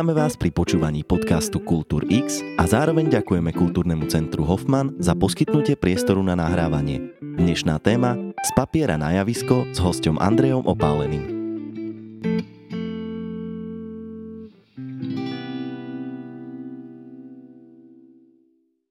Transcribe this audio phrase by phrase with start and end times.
[0.00, 5.76] Vítame vás pri počúvaní podcastu Kultúr X a zároveň ďakujeme Kultúrnemu centru Hoffman za poskytnutie
[5.76, 7.12] priestoru na nahrávanie.
[7.20, 11.28] Dnešná téma z papiera na javisko s hostom Andrejom Opáleným.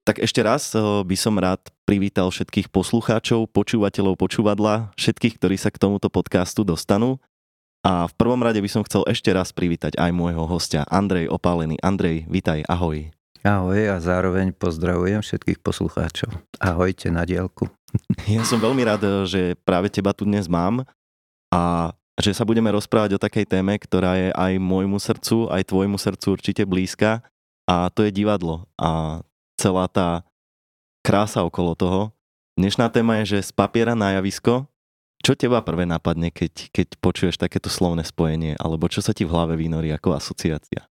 [0.06, 5.74] Tak ešte raz eh, by som rád privítal všetkých poslucháčov, počúvateľov počúvadla, všetkých, ktorí sa
[5.74, 7.18] k tomuto podcastu dostanú.
[7.80, 11.80] A v prvom rade by som chcel ešte raz privítať aj môjho hostia, Andrej Opálený.
[11.80, 13.08] Andrej, vitaj, ahoj.
[13.40, 16.28] Ahoj a zároveň pozdravujem všetkých poslucháčov.
[16.60, 17.68] Ahojte na dielku.
[18.30, 20.86] Ja som veľmi rád, že práve teba tu dnes mám
[21.50, 21.90] a
[22.20, 26.26] že sa budeme rozprávať o takej téme, ktorá je aj môjmu srdcu, aj tvojmu srdcu
[26.36, 27.24] určite blízka
[27.66, 29.24] a to je divadlo a
[29.58, 30.22] celá tá
[31.02, 32.14] krása okolo toho.
[32.54, 34.68] Dnešná téma je, že z papiera na javisko
[35.20, 39.32] čo teba prvé napadne, keď, keď počuješ takéto slovné spojenie, alebo čo sa ti v
[39.36, 40.88] hlave vynorí ako asociácia?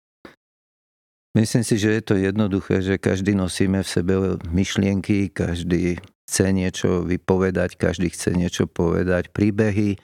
[1.38, 4.14] Myslím si, že je to jednoduché, že každý nosíme v sebe
[4.50, 9.98] myšlienky, každý chce niečo vypovedať, každý chce niečo povedať, príbehy.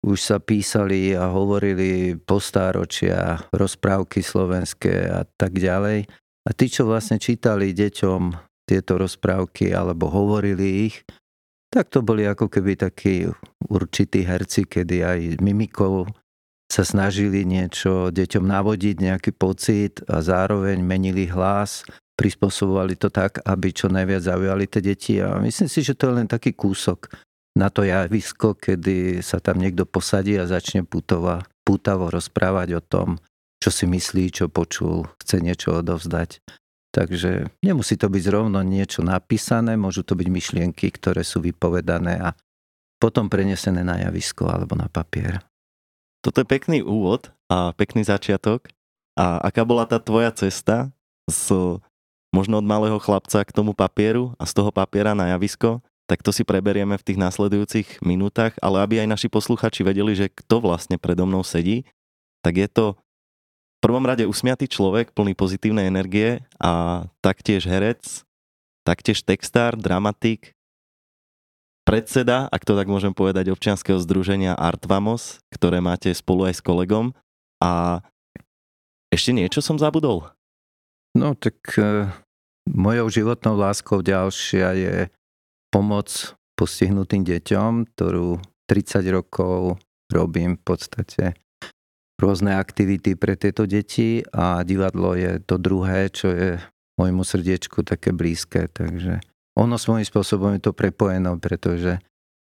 [0.00, 6.08] Už sa písali a hovorili postáročia, rozprávky slovenské a tak ďalej.
[6.44, 8.32] A tí, čo vlastne čítali deťom
[8.64, 11.04] tieto rozprávky alebo hovorili ich,
[11.70, 13.30] tak to boli ako keby takí
[13.70, 16.10] určití herci, kedy aj mimikou
[16.70, 21.82] sa snažili niečo deťom navodiť, nejaký pocit a zároveň menili hlas,
[22.14, 25.14] prispôsobovali to tak, aby čo najviac zaujali tie deti.
[25.18, 27.10] A myslím si, že to je len taký kúsok
[27.58, 33.08] na to javisko, kedy sa tam niekto posadí a začne putova, pútavo rozprávať o tom,
[33.58, 36.38] čo si myslí, čo počul, chce niečo odovzdať.
[36.90, 42.34] Takže nemusí to byť zrovna niečo napísané, môžu to byť myšlienky, ktoré sú vypovedané a
[42.98, 45.38] potom prenesené na javisko alebo na papier.
[46.20, 48.68] Toto je pekný úvod a pekný začiatok.
[49.16, 50.92] A aká bola tá tvoja cesta
[51.30, 51.78] z,
[52.34, 55.80] možno od malého chlapca k tomu papieru a z toho papiera na javisko?
[56.10, 60.26] Tak to si preberieme v tých následujúcich minútach, ale aby aj naši posluchači vedeli, že
[60.26, 61.86] kto vlastne predo mnou sedí,
[62.42, 62.98] tak je to
[63.80, 68.22] prvom rade usmiatý človek, plný pozitívnej energie a taktiež herec,
[68.84, 70.52] taktiež textár, dramatik,
[71.88, 77.16] predseda, ak to tak môžem povedať, občianskeho združenia Artvamos, ktoré máte spolu aj s kolegom.
[77.58, 78.04] A
[79.10, 80.30] ešte niečo som zabudol?
[81.18, 82.06] No tak e,
[82.70, 84.94] mojou životnou láskou ďalšia je
[85.74, 88.38] pomoc postihnutým deťom, ktorú
[88.70, 89.82] 30 rokov
[90.14, 91.34] robím v podstate
[92.20, 96.60] rôzne aktivity pre tieto deti a divadlo je to druhé, čo je
[97.00, 99.24] môjmu srdiečku také blízke, takže
[99.56, 101.98] ono svojím spôsobom je to prepojené, pretože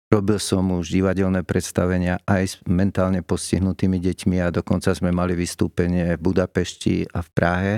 [0.07, 6.15] robil som už divadelné predstavenia aj s mentálne postihnutými deťmi a dokonca sme mali vystúpenie
[6.15, 7.75] v Budapešti a v Prahe.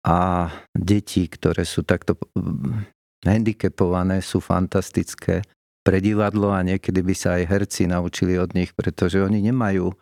[0.00, 2.88] A deti, ktoré sú takto mm,
[3.28, 5.44] handicapované, sú fantastické
[5.84, 9.92] pre divadlo a niekedy by sa aj herci naučili od nich, pretože oni nemajú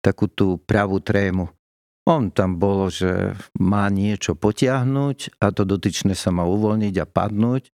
[0.00, 1.50] takú tú pravú trému.
[2.08, 7.68] On tam bolo, že má niečo potiahnuť a to dotyčné sa má uvoľniť a padnúť.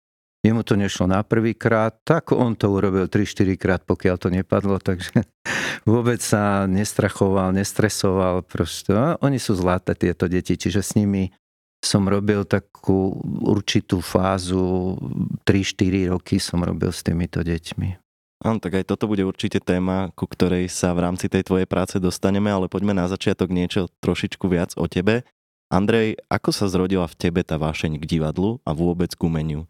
[0.43, 4.75] Jemu to nešlo na prvý krát, tak on to urobil 3-4 krát, pokiaľ to nepadlo,
[4.75, 5.23] takže
[5.87, 8.43] vôbec sa nestrachoval, nestresoval.
[8.43, 8.91] Proste.
[9.23, 11.31] Oni sú zlaté tieto deti, čiže s nimi
[11.79, 14.99] som robil takú určitú fázu,
[15.47, 18.02] 3-4 roky som robil s týmito deťmi.
[18.43, 21.95] Áno, tak aj toto bude určite téma, ku ktorej sa v rámci tej tvojej práce
[21.95, 25.23] dostaneme, ale poďme na začiatok niečo trošičku viac o tebe.
[25.71, 29.63] Andrej, ako sa zrodila v tebe tá vášeň k divadlu a vôbec k umeniu?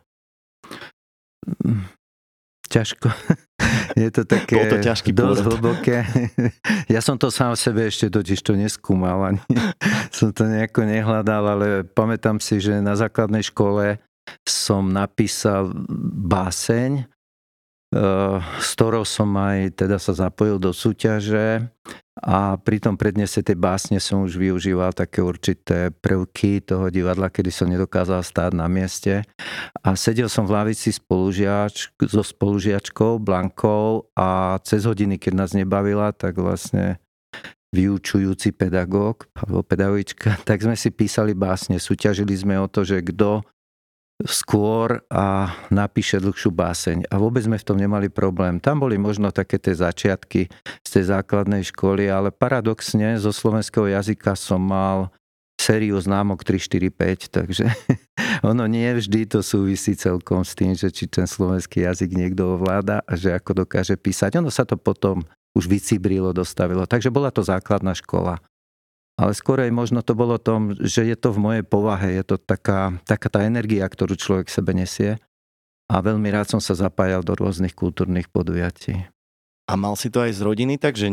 [2.73, 3.13] Ťažko.
[4.01, 5.97] Je to také Bol to ťažký dosť hlboké.
[6.89, 9.41] Ja som to sám v sebe ešte totiž to neskúmal, ani
[10.17, 14.01] som to nejako nehľadal, ale pamätám si, že na základnej škole
[14.49, 15.69] som napísal
[16.25, 17.12] báseň
[18.59, 21.69] s ktorou som aj teda sa zapojil do súťaže
[22.23, 27.49] a pri tom prednese tej básne som už využíval také určité prvky toho divadla, kedy
[27.49, 29.25] som nedokázal stáť na mieste.
[29.81, 36.13] A sedel som v lavici spolužiač, so spolužiačkou Blankou a cez hodiny, keď nás nebavila,
[36.13, 37.01] tak vlastne
[37.73, 43.41] vyučujúci pedagóg alebo pedagogička, tak sme si písali básne, súťažili sme o to, že kto
[44.23, 47.11] skôr a napíše dlhšiu báseň.
[47.11, 48.59] A vôbec sme v tom nemali problém.
[48.59, 50.47] Tam boli možno také tie začiatky
[50.83, 55.11] z tej základnej školy, ale paradoxne zo slovenského jazyka som mal
[55.59, 57.65] sériu známok 3, 4, 5, takže
[58.51, 62.99] ono nie vždy to súvisí celkom s tým, že či ten slovenský jazyk niekto ovláda
[63.07, 64.43] a že ako dokáže písať.
[64.43, 65.23] Ono sa to potom
[65.53, 66.83] už vycibrilo, dostavilo.
[66.89, 68.41] Takže bola to základná škola.
[69.13, 72.35] Ale skôr aj možno to bolo tom, že je to v mojej povahe, je to
[72.41, 75.21] taká, taká tá energia, ktorú človek sebe nesie
[75.85, 79.05] a veľmi rád som sa zapájal do rôznych kultúrnych podujatí.
[79.63, 81.07] A mal si to aj z rodiny tak, že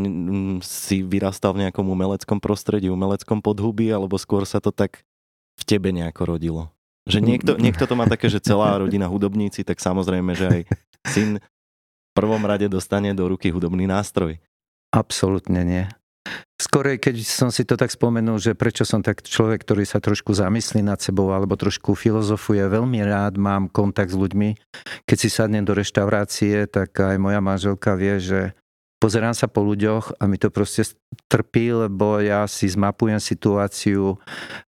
[0.67, 5.06] si vyrastal v nejakom umeleckom prostredí, umeleckom podhubí, alebo skôr sa to tak
[5.55, 6.62] v tebe nejako rodilo?
[7.06, 10.61] Že niekto, niekto to má také, že celá rodina hudobníci, tak samozrejme, že aj
[11.14, 14.43] syn v prvom rade dostane do ruky hudobný nástroj.
[14.91, 15.85] Absolútne nie.
[16.61, 20.37] Skôr, keď som si to tak spomenul, že prečo som tak človek, ktorý sa trošku
[20.37, 24.61] zamyslí nad sebou alebo trošku filozofuje, veľmi rád mám kontakt s ľuďmi.
[25.08, 28.40] Keď si sadnem do reštaurácie, tak aj moja manželka vie, že
[29.00, 30.93] pozerám sa po ľuďoch a mi to proste
[31.32, 34.20] trpí, lebo ja si zmapujem situáciu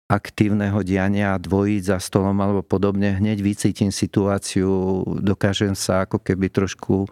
[0.08, 7.08] aktívneho diania dvojiť za stolom alebo podobne, hneď vycítim situáciu, dokážem sa ako keby trošku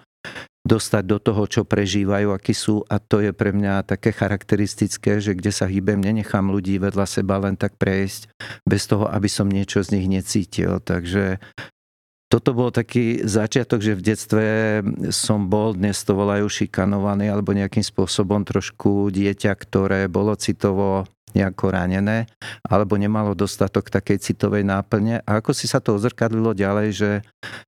[0.67, 5.39] dostať do toho, čo prežívajú, akí sú a to je pre mňa také charakteristické, že
[5.39, 8.35] kde sa hýbem, nenechám ľudí vedľa seba len tak prejsť
[8.67, 10.83] bez toho, aby som niečo z nich necítil.
[10.83, 11.39] Takže
[12.27, 14.47] toto bol taký začiatok, že v detstve
[15.15, 21.75] som bol, dnes to volajú šikanovaný, alebo nejakým spôsobom trošku dieťa, ktoré bolo citovo nejako
[21.75, 22.31] ranené,
[22.65, 25.21] alebo nemalo dostatok takej citovej náplne.
[25.27, 27.11] A ako si sa to ozrkadlilo ďalej, že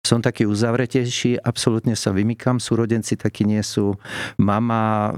[0.01, 3.99] som taký uzavretejší, absolútne sa vymykam, súrodenci takí nie sú.
[4.39, 5.13] Mama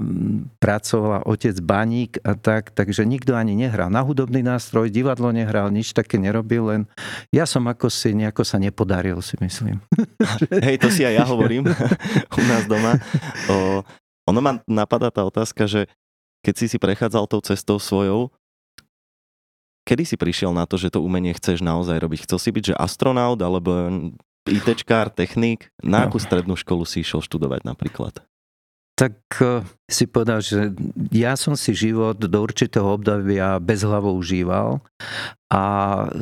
[0.59, 5.93] pracovala, otec baník a tak, takže nikto ani nehral na hudobný nástroj, divadlo nehral, nič
[5.95, 6.81] také nerobil, len
[7.29, 9.79] ja som ako si nejako sa nepodaril, si myslím.
[10.65, 11.69] Hej, to si aj ja hovorím
[12.39, 12.97] u nás doma.
[13.47, 13.85] O,
[14.27, 15.87] ono ma napadá tá otázka, že
[16.41, 18.33] keď si si prechádzal tou cestou svojou,
[19.81, 22.29] Kedy si prišiel na to, že to umenie chceš naozaj robiť?
[22.29, 23.89] Chcel si byť, že astronaut alebo
[24.45, 25.73] ITčkár, technik?
[25.81, 26.13] Na no.
[26.13, 28.21] akú strednú školu si išiel študovať napríklad?
[29.01, 30.77] Tak eh, si povedal, že
[31.09, 34.77] ja som si život do určitého obdobia bez hlavou užíval
[35.49, 35.61] a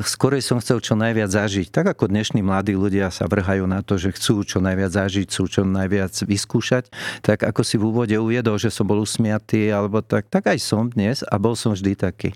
[0.07, 1.75] skorej som chcel čo najviac zažiť.
[1.75, 5.43] Tak ako dnešní mladí ľudia sa vrhajú na to, že chcú čo najviac zažiť, chcú
[5.51, 6.87] čo najviac vyskúšať,
[7.19, 10.87] tak ako si v úvode uviedol, že som bol usmiatý alebo tak, tak aj som
[10.87, 12.31] dnes a bol som vždy taký.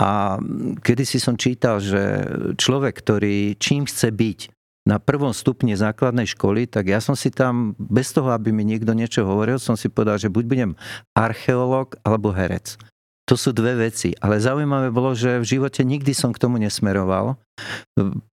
[0.00, 0.40] A
[0.80, 2.24] kedy si som čítal, že
[2.56, 4.55] človek, ktorý čím chce byť,
[4.86, 8.94] na prvom stupni základnej školy, tak ja som si tam, bez toho, aby mi niekto
[8.94, 10.70] niečo hovoril, som si povedal, že buď budem
[11.18, 12.78] archeológ alebo herec.
[13.26, 14.14] To sú dve veci.
[14.22, 17.34] Ale zaujímavé bolo, že v živote nikdy som k tomu nesmeroval.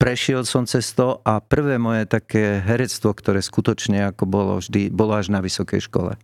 [0.01, 5.13] Prešiel som cez to a prvé moje také herectvo, ktoré skutočne ako bolo vždy, bolo
[5.13, 6.17] až na vysokej škole.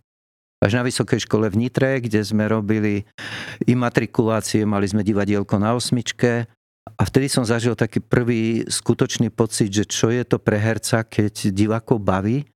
[0.58, 3.06] Až na vysokej škole v Nitre, kde sme robili
[3.70, 6.50] imatrikulácie, mali sme divadielko na osmičke
[6.96, 11.52] a vtedy som zažil taký prvý skutočný pocit, že čo je to pre herca, keď
[11.52, 12.48] divákov baví,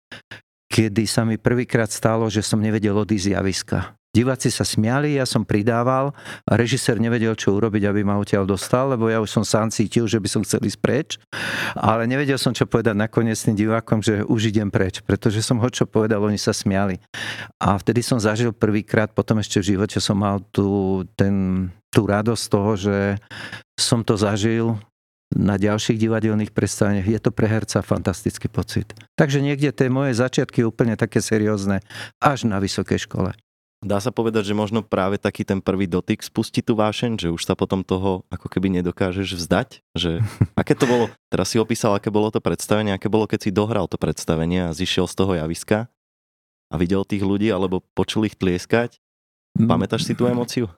[0.72, 3.99] kedy sa mi prvýkrát stalo, že som nevedel odísť z javiska.
[4.10, 6.10] Diváci sa smiali, ja som pridával
[6.42, 10.10] a režisér nevedel, čo urobiť, aby ma odtiaľ dostal, lebo ja už som sám cítil,
[10.10, 11.08] že by som chcel ísť preč,
[11.78, 15.68] ale nevedel som, čo povedať nakoniec tým divákom, že už idem preč, pretože som ho
[15.70, 16.98] čo povedal, oni sa smiali.
[17.62, 22.44] A vtedy som zažil prvýkrát, potom ešte v živote som mal tú, ten, tú radosť
[22.50, 22.96] toho, že
[23.78, 24.74] som to zažil
[25.30, 27.06] na ďalších divadelných predstaveniach.
[27.06, 28.90] Je to pre herca fantastický pocit.
[29.14, 31.86] Takže niekde tie moje začiatky úplne také seriózne
[32.18, 33.38] až na vysokej škole.
[33.80, 37.48] Dá sa povedať, že možno práve taký ten prvý dotyk spustí tú vášeň, že už
[37.48, 39.80] sa potom toho ako keby nedokážeš vzdať?
[39.96, 40.20] Že,
[40.60, 41.08] aké to bolo?
[41.32, 44.76] Teraz si opísal, aké bolo to predstavenie, aké bolo, keď si dohral to predstavenie a
[44.76, 45.88] zišiel z toho javiska
[46.68, 49.00] a videl tých ľudí alebo počul ich tlieskať.
[49.56, 50.68] Pamätáš si tú emociu?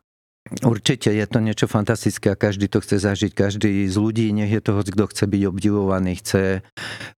[0.42, 3.30] Určite je to niečo fantastické a každý to chce zažiť.
[3.30, 6.66] Každý z ľudí, nech je toho, kto chce byť obdivovaný, chce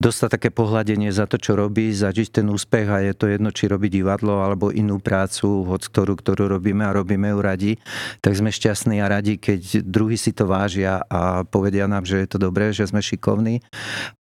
[0.02, 3.70] dostať také pohľadenie za to, čo robí, zažiť ten úspech a je to jedno, či
[3.70, 7.72] robí divadlo alebo inú prácu, hoď ktorú, ktorú robíme a robíme ju radi,
[8.18, 12.28] tak sme šťastní a radi, keď druhí si to vážia a povedia nám, že je
[12.28, 13.62] to dobré, že sme šikovní.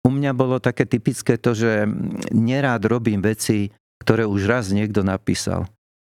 [0.06, 1.90] U mňa bolo také typické to, že
[2.30, 5.66] nerád robím veci, ktoré už raz niekto napísal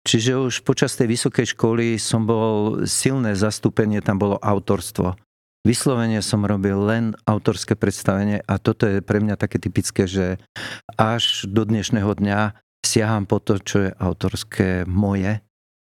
[0.02, 5.14] Čiže už počas tej vysokej školy som bol silné zastúpenie, tam bolo autorstvo.
[5.62, 10.42] Vyslovene som robil len autorské predstavenie a toto je pre mňa také typické, že
[10.98, 15.38] až do dnešného dňa siaham po to, čo je autorské moje,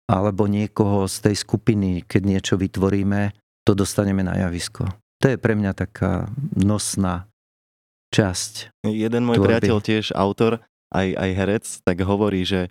[0.06, 3.34] alebo niekoho z tej skupiny, keď niečo vytvoríme,
[3.66, 4.86] to dostaneme na javisko.
[5.26, 7.26] To je pre mňa taká nosná
[8.14, 8.70] časť.
[8.86, 9.50] Jeden môj tvorby.
[9.50, 10.62] priateľ, tiež autor,
[10.94, 12.70] aj, aj herec, tak hovorí, že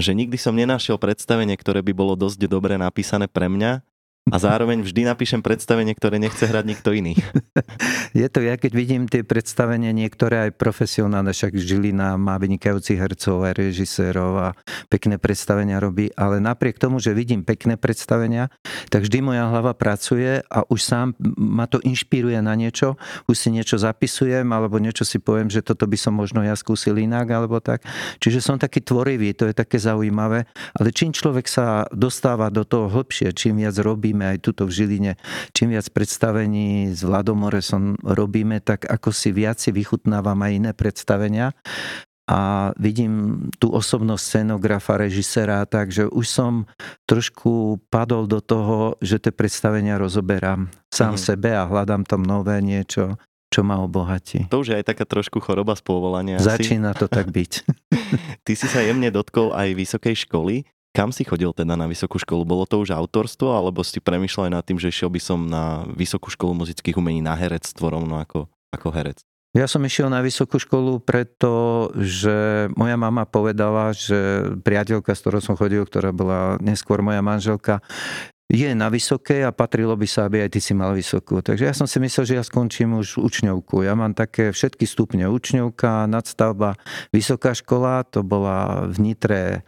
[0.00, 3.84] že nikdy som nenašiel predstavenie, ktoré by bolo dosť dobre napísané pre mňa
[4.30, 7.18] a zároveň vždy napíšem predstavenie, ktoré nechce hrať nikto iný.
[8.14, 13.42] Je to, ja keď vidím tie predstavenia, niektoré aj profesionálne, však Žilina má vynikajúcich hercov
[13.42, 14.48] aj režisérov a
[14.86, 18.46] pekné predstavenia robí, ale napriek tomu, že vidím pekné predstavenia,
[18.94, 22.94] tak vždy moja hlava pracuje a už sám ma to inšpiruje na niečo,
[23.26, 26.94] už si niečo zapisujem alebo niečo si poviem, že toto by som možno ja skúsil
[27.00, 27.82] inak alebo tak.
[28.22, 30.46] Čiže som taký tvorivý, to je také zaujímavé,
[30.78, 34.76] ale čím človek sa dostáva do toho hlbšie, čím viac robí, robíme aj tuto v
[34.76, 35.12] Žiline,
[35.56, 41.56] čím viac predstavení s Vladomoresom robíme, tak ako si viac si vychutnávam aj iné predstavenia
[42.28, 46.52] a vidím tú osobnosť scenografa, režisera, takže už som
[47.08, 51.22] trošku padol do toho, že tie predstavenia rozoberám sám mm.
[51.24, 53.16] sebe a hľadám tam nové niečo,
[53.48, 54.52] čo ma obohatí.
[54.52, 56.36] To už je aj taká trošku choroba z povolania.
[56.36, 57.00] Začína asi.
[57.00, 57.52] to tak byť.
[58.44, 60.68] Ty si sa jemne dotkol aj vysokej školy.
[60.92, 62.44] Kam si chodil teda na vysokú školu?
[62.44, 65.88] Bolo to už autorstvo, alebo si premyšľal aj nad tým, že šiel by som na
[65.88, 69.24] vysokú školu muzických umení na herectvo rovno ako, ako herec?
[69.56, 75.56] Ja som išiel na vysokú školu, pretože moja mama povedala, že priateľka, s ktorou som
[75.56, 77.80] chodil, ktorá bola neskôr moja manželka,
[78.52, 81.40] je na vysokej a patrilo by sa, aby aj ty si mal vysokú.
[81.40, 83.80] Takže ja som si myslel, že ja skončím už učňovku.
[83.80, 86.76] Ja mám také všetky stupne učňovka, nadstavba,
[87.16, 89.64] vysoká škola, to bola v Nitre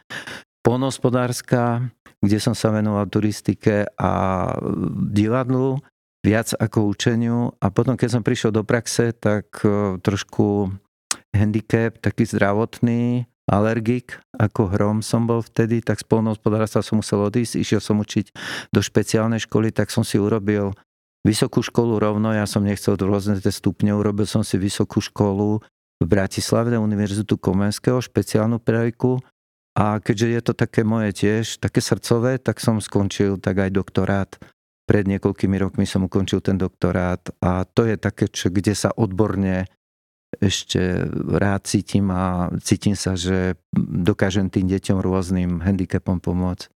[0.64, 1.92] polnohospodárska,
[2.24, 4.12] kde som sa venoval turistike a
[5.12, 5.84] divadlu
[6.24, 7.52] viac ako učeniu.
[7.60, 10.72] A potom, keď som prišiel do praxe, tak e, trošku
[11.36, 17.60] handicap, taký zdravotný, alergik, ako hrom som bol vtedy, tak z polnohospodárstva som musel odísť,
[17.60, 18.32] išiel som učiť
[18.72, 20.72] do špeciálnej školy, tak som si urobil
[21.28, 25.60] vysokú školu rovno, ja som nechcel rôzne tie stupne, urobil som si vysokú školu
[26.00, 29.20] v Bratislave na Univerzitu Komenského, špeciálnu pedagogiku
[29.74, 34.30] a keďže je to také moje tiež, také srdcové, tak som skončil tak aj doktorát.
[34.84, 39.66] Pred niekoľkými rokmi som ukončil ten doktorát a to je také, čo, kde sa odborne
[40.38, 46.70] ešte rád cítim a cítim sa, že dokážem tým deťom rôznym handicapom pomôcť.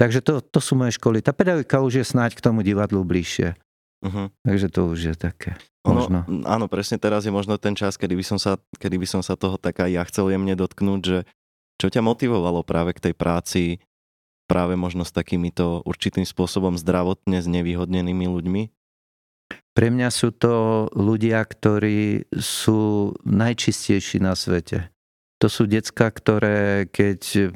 [0.00, 1.20] Takže to, to sú moje školy.
[1.20, 3.52] Tá pedagogika už je snáď k tomu divadlu bližšie.
[4.00, 4.32] Uh-huh.
[4.48, 5.60] Takže to už je také.
[5.84, 6.24] Možno.
[6.24, 9.20] Ono, áno, presne teraz je možno ten čas, kedy by som sa, kedy by som
[9.20, 11.18] sa toho tak aj ja chcel jemne dotknúť, že
[11.80, 13.62] čo ťa motivovalo práve k tej práci
[14.44, 18.62] práve možno s takýmito určitým spôsobom zdravotne znevýhodnenými ľuďmi?
[19.70, 24.90] Pre mňa sú to ľudia, ktorí sú najčistejší na svete.
[25.38, 27.54] To sú decka, ktoré keď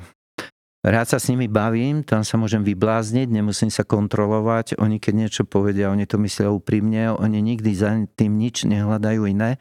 [0.84, 4.76] Rád sa s nimi bavím, tam sa môžem vyblázniť, nemusím sa kontrolovať.
[4.76, 9.56] Oni keď niečo povedia, oni to myslia úprimne, oni nikdy za tým nič nehľadajú iné.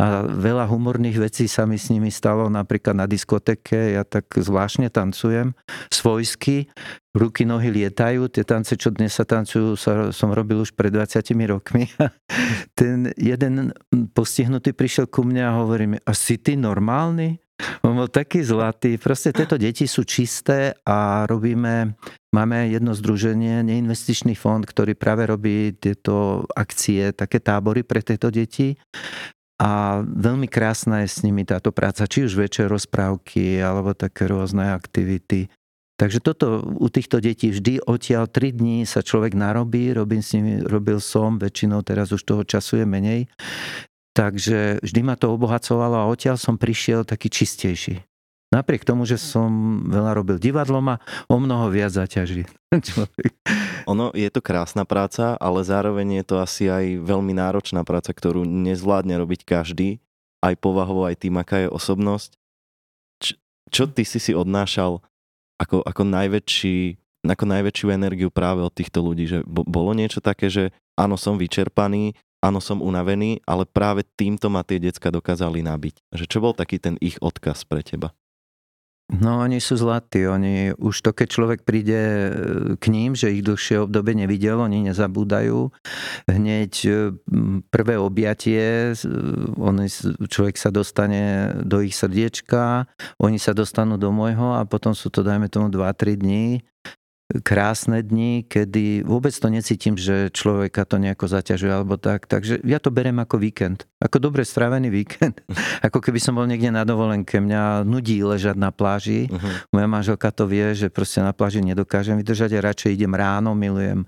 [0.00, 4.88] A veľa humorných vecí sa mi s nimi stalo, napríklad na diskoteke, ja tak zvláštne
[4.88, 5.52] tancujem
[5.92, 6.72] svojsky,
[7.12, 11.20] ruky, nohy lietajú, tie tance, čo dnes sa tancujú, sa, som robil už pred 20
[11.52, 11.84] rokmi.
[12.80, 13.76] Ten jeden
[14.16, 17.41] postihnutý prišiel ku mne a hovorí mi, a si ty normálny?
[17.82, 18.98] On bol taký zlatý.
[18.98, 21.94] Proste tieto deti sú čisté a robíme,
[22.34, 28.78] máme jedno združenie, neinvestičný fond, ktorý práve robí tieto akcie, také tábory pre tieto deti.
[29.62, 34.74] A veľmi krásna je s nimi táto práca, či už večer rozprávky, alebo také rôzne
[34.74, 35.46] aktivity.
[36.02, 40.58] Takže toto u týchto detí vždy odtiaľ 3 dní sa človek narobí, robím s nimi,
[40.58, 43.20] robil som, väčšinou teraz už toho času je menej,
[44.12, 48.04] Takže vždy ma to obohacovalo a odtiaľ som prišiel taký čistejší.
[48.52, 51.00] Napriek tomu, že som veľa robil divadlom a
[51.32, 52.44] o mnoho viac zaťaží
[53.90, 58.44] Ono je to krásna práca, ale zároveň je to asi aj veľmi náročná práca, ktorú
[58.44, 59.98] nezvládne robiť každý,
[60.44, 62.36] aj povahovo, aj tým, aká je osobnosť.
[63.24, 63.40] Č-
[63.72, 65.00] čo ty si si odnášal
[65.56, 66.78] ako, ako, najväčší,
[67.24, 69.26] ako najväčšiu energiu práve od týchto ľudí?
[69.32, 74.66] Že bolo niečo také, že áno, som vyčerpaný, áno, som unavený, ale práve týmto ma
[74.66, 76.10] tie decka dokázali nabiť.
[76.10, 78.10] Že čo bol taký ten ich odkaz pre teba?
[79.12, 82.30] No oni sú zlatí, oni už to, keď človek príde e,
[82.80, 85.68] k ním, že ich dlhšie obdobie nevidel, oni nezabúdajú.
[86.32, 86.92] Hneď e,
[87.68, 88.96] prvé objatie,
[89.60, 89.84] on,
[90.32, 92.88] človek sa dostane do ich srdiečka,
[93.20, 96.64] oni sa dostanú do môjho a potom sú to, dajme tomu, 2-3 dní
[97.40, 102.28] krásne dni, kedy vôbec to necítim, že človeka to nejako zaťažuje alebo tak.
[102.28, 103.88] Takže ja to berem ako víkend.
[104.04, 105.40] Ako dobre strávený víkend.
[105.86, 107.40] ako keby som bol niekde na dovolenke.
[107.40, 109.32] Mňa nudí ležať na pláži.
[109.32, 109.52] Uh-huh.
[109.72, 114.04] Moja manželka to vie, že proste na pláži nedokážem vydržať a radšej idem ráno, milujem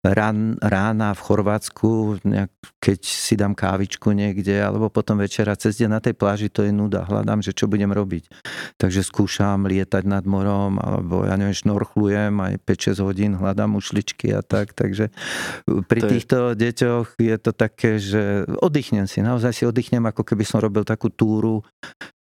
[0.00, 5.88] rán, rána v Chorvátsku, nejak, keď si dám kávičku niekde, alebo potom večera cez deň
[5.92, 7.04] na tej pláži, to je nuda.
[7.04, 8.32] Hľadám, že čo budem robiť.
[8.80, 14.40] Takže skúšam lietať nad morom, alebo ja neviem, šnorchlujem aj 5-6 hodín, hľadám ušličky a
[14.40, 14.72] tak.
[14.72, 15.12] Takže
[15.84, 16.56] pri to týchto je...
[16.56, 21.12] deťoch je to také, že oddychnem si, naozaj si oddychnem, ako keby som robil takú
[21.12, 21.60] túru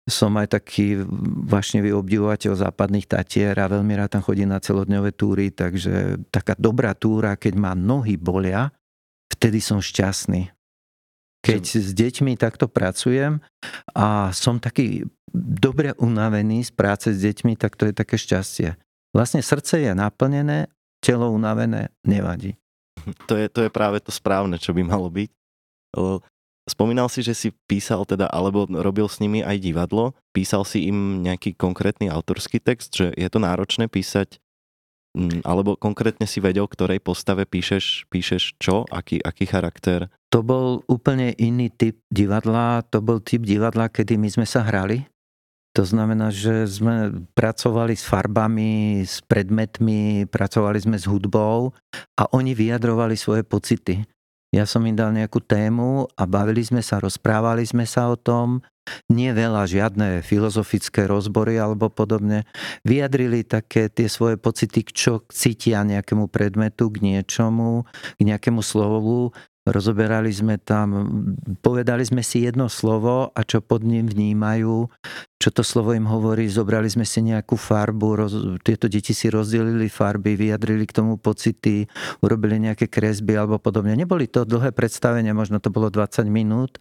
[0.09, 1.05] som aj taký
[1.47, 6.97] vášnevý obdivovateľ západných Tatier a veľmi rád tam chodím na celodňové túry, takže taká dobrá
[6.97, 8.73] túra, keď ma nohy bolia,
[9.31, 10.51] vtedy som šťastný.
[11.39, 13.39] Keď s deťmi takto pracujem
[13.95, 18.75] a som taký dobre unavený z práce s deťmi, tak to je také šťastie.
[19.15, 20.67] Vlastne srdce je naplnené,
[20.99, 22.59] telo unavené, nevadí.
[23.31, 25.29] To je, to je práve to správne, čo by malo byť.
[26.67, 30.13] Spomínal si, že si písal teda, alebo robil s nimi aj divadlo.
[30.35, 34.37] Písal si im nejaký konkrétny autorský text, že je to náročné písať,
[35.17, 40.13] mm, alebo konkrétne si vedel, ktorej postave píšeš, píšeš čo, aký, aký charakter?
[40.29, 42.85] To bol úplne iný typ divadla.
[42.93, 45.09] To bol typ divadla, kedy my sme sa hrali.
[45.77, 51.77] To znamená, že sme pracovali s farbami, s predmetmi, pracovali sme s hudbou
[52.17, 54.01] a oni vyjadrovali svoje pocity.
[54.49, 58.65] Ja som im dal nejakú tému a bavili sme sa, rozprávali sme sa o tom.
[59.05, 62.49] Nie veľa, žiadne filozofické rozbory alebo podobne.
[62.81, 67.85] Vyjadrili také tie svoje pocity, čo cítia nejakému predmetu, k niečomu,
[68.17, 69.29] k nejakému slovu
[69.71, 71.07] rozoberali sme tam,
[71.63, 74.89] povedali sme si jedno slovo a čo pod ním vnímajú,
[75.39, 79.87] čo to slovo im hovorí, zobrali sme si nejakú farbu, roz, tieto deti si rozdelili
[79.87, 81.87] farby, vyjadrili k tomu pocity,
[82.19, 83.95] urobili nejaké kresby alebo podobne.
[83.95, 86.75] Neboli to dlhé predstavenie, možno to bolo 20 minút,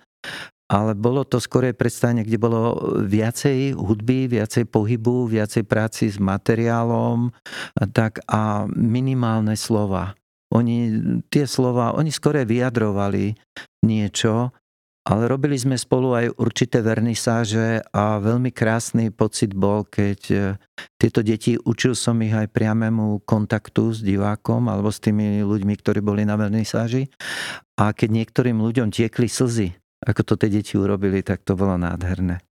[0.69, 2.77] ale bolo to skôr predstavenie, kde bolo
[3.07, 7.33] viacej hudby, viacej pohybu, viacej práci s materiálom
[7.97, 10.18] tak a minimálne slova.
[10.55, 10.93] Oni
[11.29, 13.37] tie slova, oni skore vyjadrovali
[13.85, 14.53] niečo,
[15.09, 20.39] ale robili sme spolu aj určité vernisáže a veľmi krásny pocit bol, keď e,
[21.01, 26.05] tieto deti, učil som ich aj priamému kontaktu s divákom alebo s tými ľuďmi, ktorí
[26.05, 27.09] boli na vernisáži.
[27.81, 29.73] A keď niektorým ľuďom tiekli slzy,
[30.05, 32.48] ako to tie deti urobili, tak to bolo nádherné.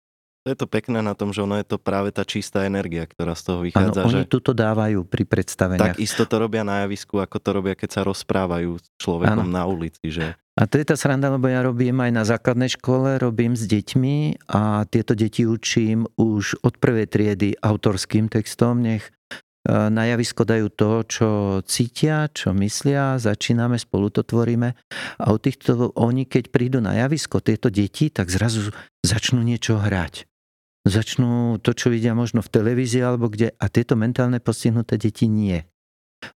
[0.48, 3.36] To je to pekné na tom, že ono je to práve tá čistá energia, ktorá
[3.36, 4.00] z toho vychádza.
[4.00, 4.31] Ano, oni že...
[4.31, 6.00] tuto dávajú pri predstaveniach.
[6.00, 9.51] Tak isto to robia na javisku, ako to robia, keď sa rozprávajú s človekom ano.
[9.51, 10.07] na ulici.
[10.07, 10.40] Že...
[10.55, 14.48] A to je tá sranda, lebo ja robím aj na základnej škole, robím s deťmi
[14.48, 19.12] a tieto deti učím už od prvej triedy autorským textom, nech e,
[19.68, 21.29] na javisko dajú to, čo
[21.68, 24.79] cítia, čo myslia, začíname, spolu to tvoríme
[25.20, 28.72] a o týchto, oni keď prídu na javisko, tieto deti, tak zrazu
[29.03, 30.24] začnú niečo hrať
[30.87, 35.67] začnú to, čo vidia možno v televízii alebo kde, a tieto mentálne postihnuté deti nie.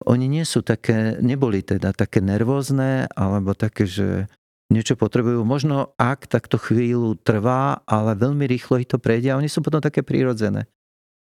[0.05, 4.29] Oni nie sú také, neboli teda také nervózne, alebo také, že
[4.69, 5.43] niečo potrebujú.
[5.43, 9.65] Možno ak, tak to chvíľu trvá, ale veľmi rýchlo ich to prejde a oni sú
[9.65, 10.69] potom také prírodzené.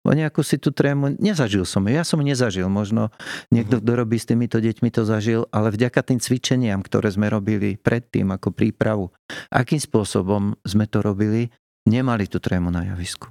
[0.09, 3.13] Oni ako si tú trému, nezažil som ja som nezažil, možno
[3.53, 3.83] niekto, mhm.
[3.85, 8.33] kto robí s týmito deťmi to zažil, ale vďaka tým cvičeniam, ktoré sme robili predtým
[8.33, 9.13] ako prípravu,
[9.53, 11.53] akým spôsobom sme to robili,
[11.89, 13.31] nemali tú trému na javisku.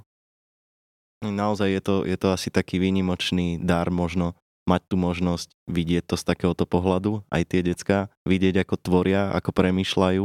[1.20, 4.32] Naozaj je to, je to asi taký výnimočný dar možno
[4.64, 9.50] mať tú možnosť vidieť to z takéhoto pohľadu, aj tie decka, vidieť ako tvoria, ako
[9.52, 10.24] premýšľajú,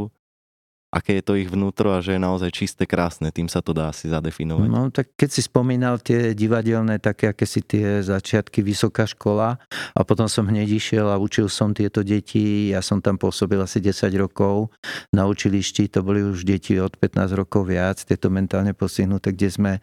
[0.96, 3.92] aké je to ich vnútro a že je naozaj čisté, krásne, tým sa to dá
[3.92, 4.68] asi zadefinovať.
[4.72, 9.60] No tak keď si spomínal tie divadelné, také aké si tie začiatky vysoká škola
[9.92, 13.84] a potom som hneď išiel a učil som tieto deti, ja som tam pôsobil asi
[13.84, 14.72] 10 rokov.
[15.12, 19.72] Na učilišti, to boli už deti od 15 rokov viac, tieto mentálne postihnuté, kde sme
[19.76, 19.80] e,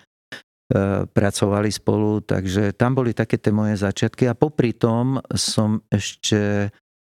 [1.06, 4.26] pracovali spolu, takže tam boli také tie moje začiatky.
[4.26, 6.74] A popri tom som ešte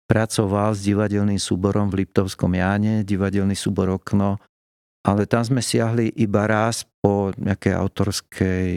[0.06, 4.38] pracoval s divadelným súborom v Liptovskom Jáne, divadelný súbor Okno,
[5.06, 8.70] ale tam sme siahli iba raz po nejakej autorskej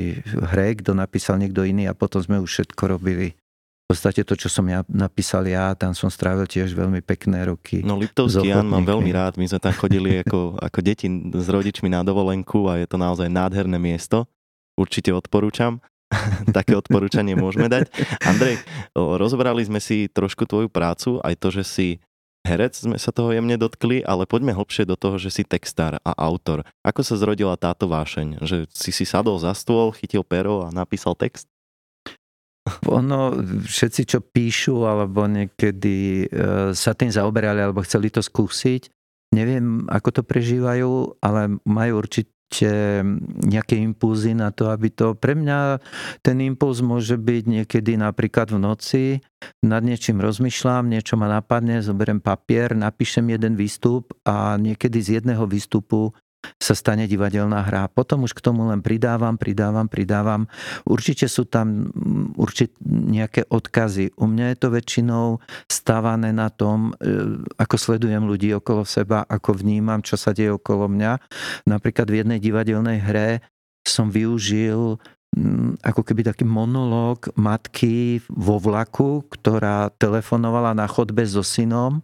[0.54, 3.34] hre, kto napísal niekto iný a potom sme už všetko robili.
[3.90, 7.82] V podstate to, čo som ja napísal ja, tam som strávil tiež veľmi pekné roky.
[7.82, 11.90] No Liptovský Jan mám veľmi rád, my sme tam chodili ako, ako deti s rodičmi
[11.90, 14.30] na dovolenku a je to naozaj nádherné miesto.
[14.78, 15.82] Určite odporúčam.
[16.58, 17.90] také odporúčanie môžeme dať.
[18.26, 18.62] Andrej,
[18.96, 21.88] rozbrali sme si trošku tvoju prácu, aj to, že si
[22.48, 26.12] herec, sme sa toho jemne dotkli, ale poďme hlbšie do toho, že si textár a
[26.18, 26.66] autor.
[26.82, 28.42] Ako sa zrodila táto vášeň?
[28.42, 31.46] Že si si sadol za stôl, chytil pero a napísal text?
[32.86, 33.34] Ono,
[33.66, 38.94] všetci, čo píšu, alebo niekedy e, sa tým zaoberali, alebo chceli to skúsiť,
[39.34, 42.30] neviem, ako to prežívajú, ale majú určite
[43.46, 45.14] nejaké impulzy na to, aby to...
[45.14, 45.80] Pre mňa
[46.26, 49.06] ten impuls môže byť niekedy napríklad v noci,
[49.64, 55.46] nad niečím rozmýšľam, niečo ma napadne, zoberiem papier, napíšem jeden výstup a niekedy z jedného
[55.46, 56.12] výstupu
[56.60, 57.92] sa stane divadelná hra.
[57.92, 60.48] Potom už k tomu len pridávam, pridávam, pridávam.
[60.88, 64.16] Určite sú tam mm, určite nejaké odkazy.
[64.20, 65.26] U mňa je to väčšinou
[65.68, 70.88] stávané na tom, e, ako sledujem ľudí okolo seba, ako vnímam, čo sa deje okolo
[70.88, 71.20] mňa.
[71.68, 73.30] Napríklad v jednej divadelnej hre
[73.84, 75.00] som využil
[75.86, 82.02] ako keby taký monológ matky vo vlaku, ktorá telefonovala na chodbe so synom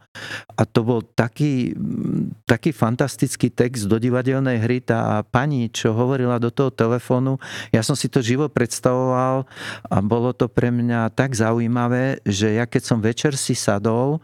[0.54, 4.78] a to bol taký, mm, taký fantastický text do divadelnej hry.
[4.80, 7.42] Tá pani, čo hovorila do toho telefónu,
[7.74, 9.50] ja som si to živo predstavoval
[9.90, 14.22] a bolo to pre mňa tak zaujímavé, že ja keď som večer si sadol,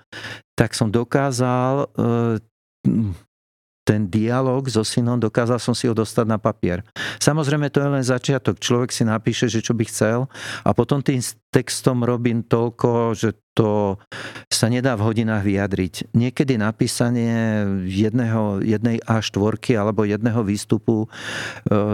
[0.53, 2.37] tak som dokázal e,
[3.81, 6.85] ten dialog so synom, dokázal som si ho dostať na papier.
[7.17, 8.61] Samozrejme, to je len začiatok.
[8.61, 10.29] Človek si napíše, že čo by chcel
[10.61, 11.19] a potom tým
[11.51, 13.99] textom robím toľko, že to
[14.47, 16.15] sa nedá v hodinách vyjadriť.
[16.15, 21.07] Niekedy napísanie jedného, jednej A4 alebo jedného výstupu e,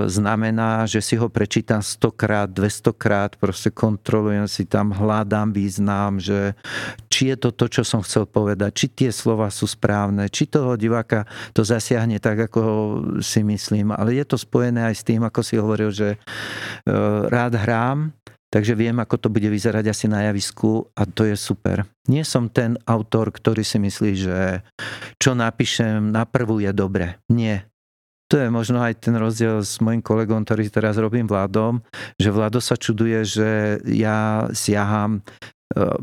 [0.05, 6.21] znamená, že si ho prečítam 100 krát, 200 krát, proste kontrolujem si tam, hľadám význam,
[6.21, 6.53] že
[7.09, 10.77] či je to to, čo som chcel povedať, či tie slova sú správne, či toho
[10.77, 11.25] diváka
[11.57, 12.61] to zasiahne tak, ako
[13.25, 13.97] si myslím.
[13.97, 16.17] Ale je to spojené aj s tým, ako si hovoril, že e,
[17.33, 18.13] rád hrám,
[18.47, 21.83] Takže viem, ako to bude vyzerať asi na javisku a to je super.
[22.07, 24.63] Nie som ten autor, ktorý si myslí, že
[25.19, 27.19] čo napíšem na prvú je dobre.
[27.27, 27.67] Nie.
[28.31, 31.79] To je možno aj ten rozdiel s mojim kolegom, ktorý teraz robím vládom,
[32.19, 35.21] že vládo sa čuduje, že ja siaham e,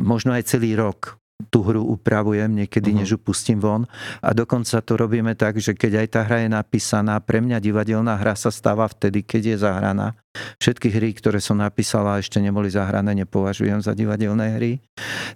[0.00, 1.20] možno aj celý rok
[1.50, 2.98] tú hru upravujem niekedy, uh-huh.
[3.02, 3.90] než ju pustím von.
[4.22, 8.14] A dokonca to robíme tak, že keď aj tá hra je napísaná, pre mňa divadelná
[8.14, 10.14] hra sa stáva vtedy, keď je zahraná.
[10.62, 14.72] Všetky hry, ktoré som napísala a ešte neboli zahrané, nepovažujem za divadelné hry.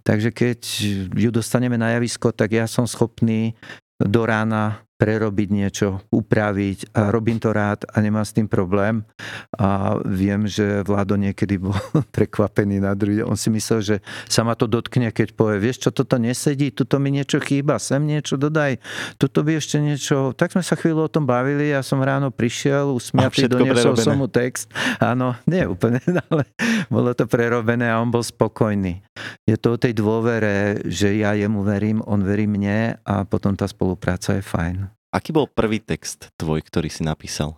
[0.07, 0.61] Takže keď
[1.15, 3.59] ju dostaneme na javisko, tak ja som schopný
[3.99, 9.07] do rána prerobiť niečo, upraviť a robím to rád a nemám s tým problém.
[9.55, 11.79] A viem, že Vlado niekedy bol
[12.17, 13.23] prekvapený na druhý.
[13.23, 16.99] On si myslel, že sa ma to dotkne, keď povie, vieš čo, toto nesedí, tuto
[16.99, 18.83] mi niečo chýba, sem niečo dodaj,
[19.23, 20.35] tuto by ešte niečo.
[20.35, 24.27] Tak sme sa chvíľu o tom bavili, ja som ráno prišiel, usmiatý, doniesol som mu
[24.27, 24.67] text.
[24.99, 26.51] Áno, nie úplne, ale
[26.91, 28.99] bolo to prerobené a on bol spokojný.
[29.47, 33.71] Je to o tej dôvere, že ja jemu verím, on verí mne a potom tá
[33.71, 34.88] spolupráca je fajn.
[35.09, 37.57] Aký bol prvý text tvoj, ktorý si napísal?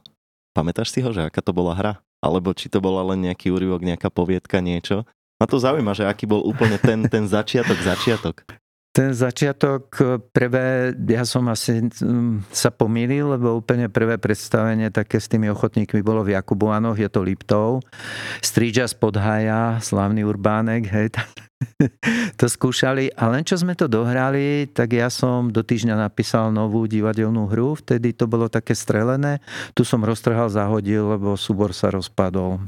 [0.55, 1.99] Pamätáš si ho, že aká to bola hra?
[2.23, 5.03] Alebo či to bola len nejaký úryvok, nejaká poviedka, niečo?
[5.35, 8.47] Ma to zaujíma, že aký bol úplne ten, ten začiatok, začiatok.
[8.91, 9.87] Ten začiatok
[10.35, 11.79] prvé, ja som asi
[12.51, 17.23] sa pomýlil, lebo úplne prvé predstavenie také s tými ochotníkmi bolo v Jakubuanoch, je to
[17.23, 17.87] Liptov.
[18.43, 21.07] Stríďa z Podhaja, slavný Urbánek, hej,
[22.41, 26.91] to skúšali a len čo sme to dohrali, tak ja som do týždňa napísal novú
[26.91, 29.39] divadelnú hru, vtedy to bolo také strelené,
[29.71, 32.59] tu som roztrhal, zahodil, lebo súbor sa rozpadol.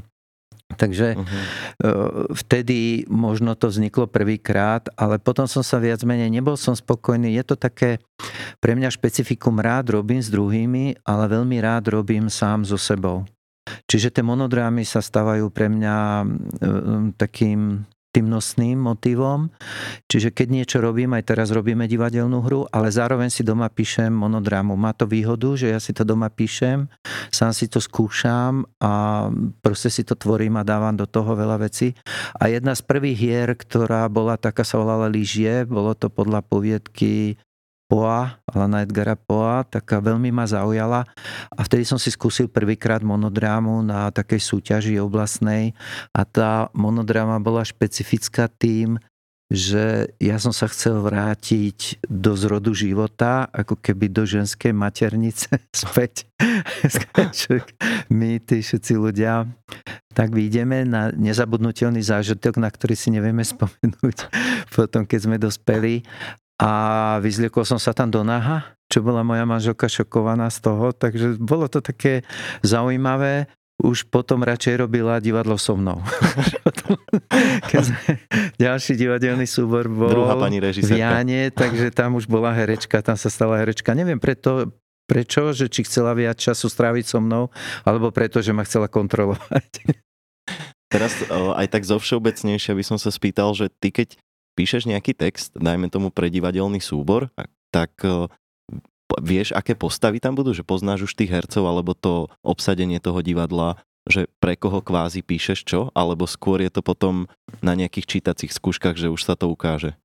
[0.73, 1.43] Takže uh-huh.
[2.33, 7.33] vtedy možno to vzniklo prvýkrát, ale potom som sa viac menej, nebol som spokojný.
[7.33, 8.01] Je to také
[8.59, 13.23] pre mňa špecifikum, rád robím s druhými, ale veľmi rád robím sám so sebou.
[13.87, 16.25] Čiže tie monodrámy sa stávajú pre mňa e,
[17.15, 19.49] takým tým nosným motivom.
[20.05, 24.77] Čiže keď niečo robím, aj teraz robíme divadelnú hru, ale zároveň si doma píšem monodramu.
[24.77, 26.85] Má to výhodu, že ja si to doma píšem,
[27.33, 29.27] sám si to skúšam a
[29.65, 31.97] proste si to tvorím a dávam do toho veľa vecí.
[32.37, 37.41] A jedna z prvých hier, ktorá bola taká, sa volala Lížie, bolo to podľa poviedky
[37.93, 41.05] Poa, Alana Edgara Poa, taká veľmi ma zaujala.
[41.53, 45.77] A vtedy som si skúsil prvýkrát monodrámu na takej súťaži oblastnej.
[46.09, 48.97] A tá monodráma bola špecifická tým,
[49.53, 55.53] že ja som sa chcel vrátiť do zrodu života, ako keby do ženskej maternice.
[55.69, 56.25] Späť.
[58.09, 59.45] My, tí všetci ľudia,
[60.17, 64.17] tak vyjdeme na nezabudnutelný zážitok, na ktorý si nevieme spomenúť
[64.75, 66.01] potom, keď sme dospeli
[66.61, 66.71] a
[67.23, 71.65] vyzliekol som sa tam do naha, čo bola moja manželka šokovaná z toho, takže bolo
[71.65, 72.21] to také
[72.61, 73.49] zaujímavé.
[73.81, 75.97] Už potom radšej robila divadlo so mnou.
[77.73, 77.83] Keď
[78.61, 83.33] ďalší divadelný súbor bol Druhá pani v Jáne, takže tam už bola herečka, tam sa
[83.33, 83.97] stala herečka.
[83.97, 84.69] Neviem preto,
[85.09, 87.49] prečo, že či chcela viac času stráviť so mnou,
[87.81, 89.97] alebo preto, že ma chcela kontrolovať.
[90.93, 94.21] Teraz aj tak zo všeobecnejšie by som sa spýtal, že ty keď
[94.53, 97.29] píšeš nejaký text, dajme tomu pre divadelný súbor,
[97.73, 98.29] tak e,
[99.21, 100.53] vieš, aké postavy tam budú?
[100.53, 105.59] Že poznáš už tých hercov, alebo to obsadenie toho divadla, že pre koho kvázi píšeš
[105.63, 105.81] čo?
[105.95, 107.31] Alebo skôr je to potom
[107.63, 109.95] na nejakých čítacích skúškach, že už sa to ukáže?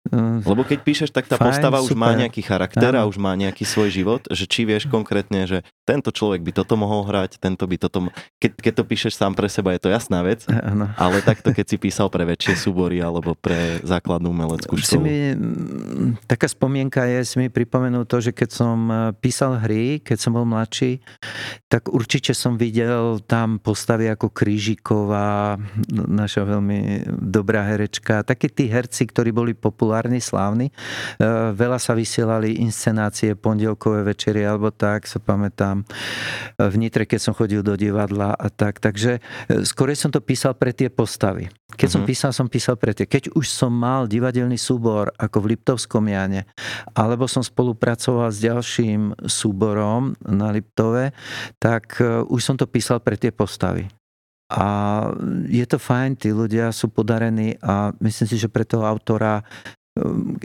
[0.00, 2.20] Mm, Lebo keď píšeš, tak tá Fajn, postava už má super.
[2.24, 3.12] nejaký charakter a Áno.
[3.12, 7.04] už má nejaký svoj život, že či vieš konkrétne, že tento človek by toto mohol
[7.04, 8.08] hrať, tento by toto...
[8.08, 10.88] mo- Keď, keď to píšeš sám pre seba, je to jasná vec, Áno.
[10.96, 15.04] ale takto keď si písal pre väčšie súbory alebo pre základnú umeleckú školu.
[15.04, 20.00] mi, mm, taká spomienka je, si mi pripomenul to, že keď som eh, písal hry,
[20.00, 21.04] keď som bol mladší,
[21.68, 25.60] tak určite som videl tam postavy ako Krížiková,
[25.92, 26.78] naša veľmi
[27.20, 29.89] dobrá herečka, takí tí herci, ktorí boli populárni,
[30.22, 30.70] slávni.
[30.70, 35.82] Eh, Veľa sa vysielali inscenácie, pondelkové večery alebo tak, sa pamätám.
[36.56, 38.78] V Nitre, keď som chodil do divadla a tak.
[38.78, 41.50] Takže eh, skôr som to písal pre tie postavy.
[41.74, 42.08] Keď som Mhm.
[42.08, 43.06] písal, som písal pre tie.
[43.06, 46.46] Keď už som mal divadelný súbor ako v Liptovskom Jane,
[46.94, 51.14] alebo som spolupracoval s ďalším súborom na Liptove,
[51.62, 53.86] tak už som to písal pre tie postavy.
[54.50, 54.66] A
[55.46, 59.46] je to fajn, tí ľudia sú podarení a myslím si, že pre toho autora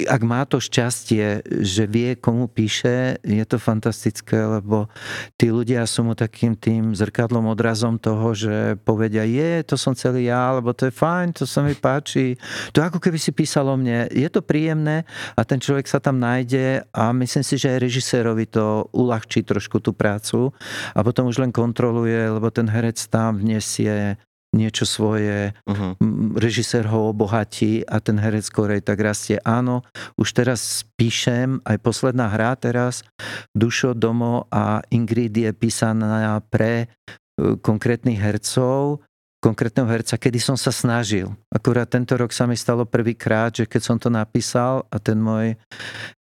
[0.05, 4.91] ak má to šťastie, že vie, komu píše, je to fantastické, lebo
[5.39, 10.27] tí ľudia sú mu takým tým zrkadlom, odrazom toho, že povedia, je, to som celý
[10.27, 12.35] ja, alebo to je fajn, to sa mi páči.
[12.75, 14.11] To ako keby si písal o mne.
[14.11, 18.45] Je to príjemné a ten človek sa tam nájde a myslím si, že aj režisérovi
[18.49, 20.51] to uľahčí trošku tú prácu
[20.93, 24.19] a potom už len kontroluje, lebo ten herec tam vniesie
[24.55, 25.97] niečo svoje, Uh-huh.
[26.39, 29.41] režisér ho obohatí a ten herec skorej tak rastie.
[29.43, 29.83] Áno,
[30.15, 33.03] už teraz píšem, aj posledná hra teraz,
[33.51, 39.03] Dušo, Domo a Ingrid je písaná pre e, konkrétnych hercov,
[39.45, 41.29] konkrétneho herca, kedy som sa snažil.
[41.53, 45.53] Akurát tento rok sa mi stalo prvýkrát, že keď som to napísal a ten môj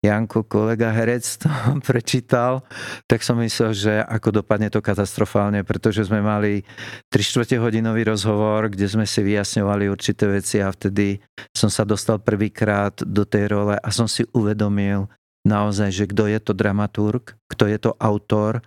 [0.03, 1.47] Janko, kolega herec to
[1.87, 2.67] prečítal,
[3.07, 6.67] tak som myslel, že ako dopadne to katastrofálne, pretože sme mali
[7.15, 11.23] 3 čtvrte hodinový rozhovor, kde sme si vyjasňovali určité veci a vtedy
[11.55, 15.07] som sa dostal prvýkrát do tej role a som si uvedomil
[15.47, 18.63] naozaj, že kto je to dramaturg, kto je to autor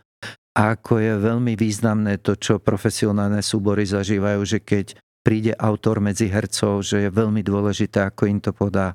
[0.55, 6.85] ako je veľmi významné to, čo profesionálne súbory zažívajú, že keď príde autor medzi hercov,
[6.85, 8.93] že je veľmi dôležité, ako im to podá,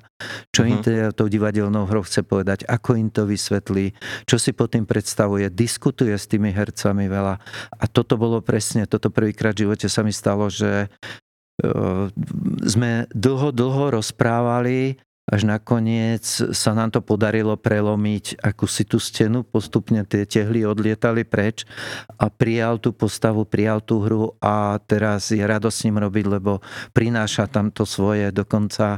[0.55, 0.83] čo im Mhm.
[0.87, 3.91] teda tou divadelnou hrou chce povedať, ako im to vysvetlí,
[4.23, 7.35] čo si pod tým predstavuje, diskutuje s tými hercami veľa.
[7.75, 11.67] A toto bolo presne, toto prvýkrát v živote sa mi stalo, že e,
[12.63, 20.01] sme dlho, dlho rozprávali, až nakoniec sa nám to podarilo prelomiť akúsi tú stenu, postupne
[20.03, 21.63] tie tehly odlietali preč
[22.17, 26.59] a prijal tú postavu, prijal tú hru a teraz je rado s ním robiť, lebo
[26.91, 28.33] prináša tam to svoje.
[28.33, 28.97] Dokonca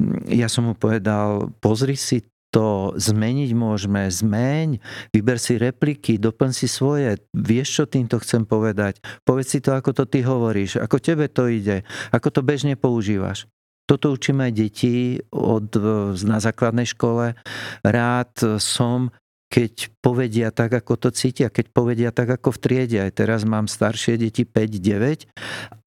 [0.00, 4.80] mm, ja som mu povedal, pozri si to zmeniť môžeme, zmeň,
[5.12, 9.92] vyber si repliky, doplň si svoje, vieš, čo týmto chcem povedať, povedz si to, ako
[9.92, 13.44] to ty hovoríš, ako tebe to ide, ako to bežne používaš.
[13.88, 14.94] Toto učím aj deti
[15.32, 15.72] od,
[16.22, 17.32] na základnej škole.
[17.80, 19.08] Rád som,
[19.48, 23.00] keď povedia tak, ako to cítia, keď povedia tak, ako v triede.
[23.00, 25.24] Aj teraz mám staršie deti 5-9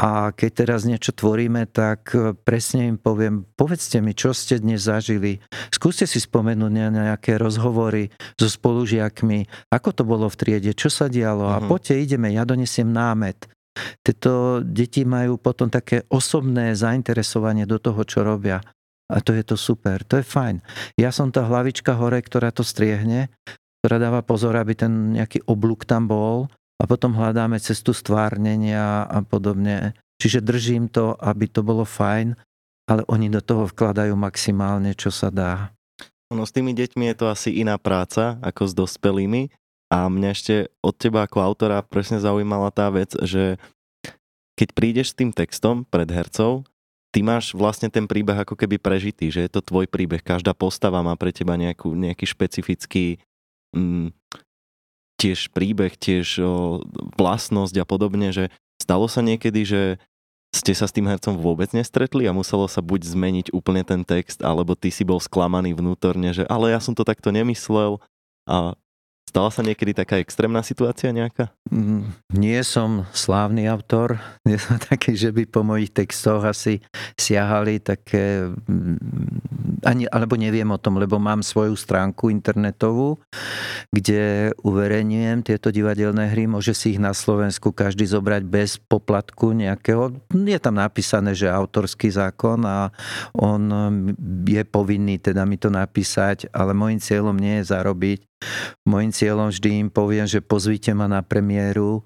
[0.01, 2.09] a keď teraz niečo tvoríme, tak
[2.41, 5.37] presne im poviem, povedzte mi, čo ste dnes zažili.
[5.69, 11.05] Skúste si spomenúť na nejaké rozhovory so spolužiakmi, ako to bolo v triede, čo sa
[11.05, 11.69] dialo a Mhm.
[11.69, 13.45] poďte, ideme, ja donesiem námet.
[14.03, 18.59] Tieto deti majú potom také osobné zainteresovanie do toho, čo robia.
[19.11, 20.63] A to je to super, to je fajn.
[20.95, 23.27] Ja som tá hlavička hore, ktorá to striehne,
[23.83, 26.47] ktorá dáva pozor, aby ten nejaký oblúk tam bol
[26.79, 29.93] a potom hľadáme cestu stvárnenia a podobne.
[30.21, 32.37] Čiže držím to, aby to bolo fajn,
[32.87, 35.75] ale oni do toho vkladajú maximálne, čo sa dá.
[36.31, 39.51] No s tými deťmi je to asi iná práca ako s dospelými
[39.91, 43.59] a mňa ešte od teba ako autora presne zaujímala tá vec, že
[44.55, 46.63] keď prídeš s tým textom pred hercov,
[47.11, 51.03] ty máš vlastne ten príbeh ako keby prežitý, že je to tvoj príbeh, každá postava
[51.03, 53.19] má pre teba nejakú, nejaký špecifický
[53.75, 54.15] mm,
[55.19, 56.79] tiež príbeh, tiež o,
[57.19, 58.47] vlastnosť a podobne, že
[58.79, 59.81] stalo sa niekedy, že
[60.55, 64.39] ste sa s tým hercom vôbec nestretli a muselo sa buď zmeniť úplne ten text,
[64.39, 67.99] alebo ty si bol sklamaný vnútorne, že ale ja som to takto nemyslel
[68.47, 68.75] a
[69.31, 71.55] stala sa niekedy taká extrémna situácia nejaká?
[71.71, 76.83] Mm, Nie som slávny autor, nie som taký, že by po mojich textoch asi
[77.15, 78.99] siahali také, mm,
[79.87, 83.23] ani, alebo neviem o tom, lebo mám svoju stránku internetovú,
[83.87, 90.11] kde uverejňujem tieto divadelné hry, môže si ich na Slovensku každý zobrať bez poplatku nejakého.
[90.35, 92.91] Je tam napísané, že autorský zákon a
[93.31, 98.30] on mm, je povinný teda mi to napísať, ale môjim cieľom nie je zarobiť,
[98.85, 102.03] môjim cieľom vždy im poviem, že pozvite ma na premiéru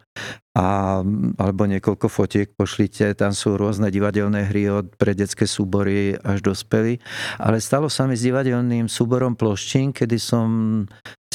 [0.56, 1.04] a,
[1.36, 5.12] alebo niekoľko fotiek pošlite, tam sú rôzne divadelné hry od pre
[5.44, 7.04] súbory až dospelí.
[7.44, 10.48] Ale stalo sa mi s divadelným súborom ploštín, kedy som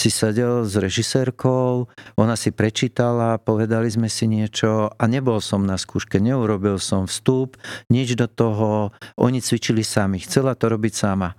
[0.01, 1.85] si sedel s režisérkou,
[2.17, 7.61] ona si prečítala, povedali sme si niečo a nebol som na skúške, neurobil som vstup,
[7.93, 11.37] nič do toho, oni cvičili sami, chcela to robiť sama.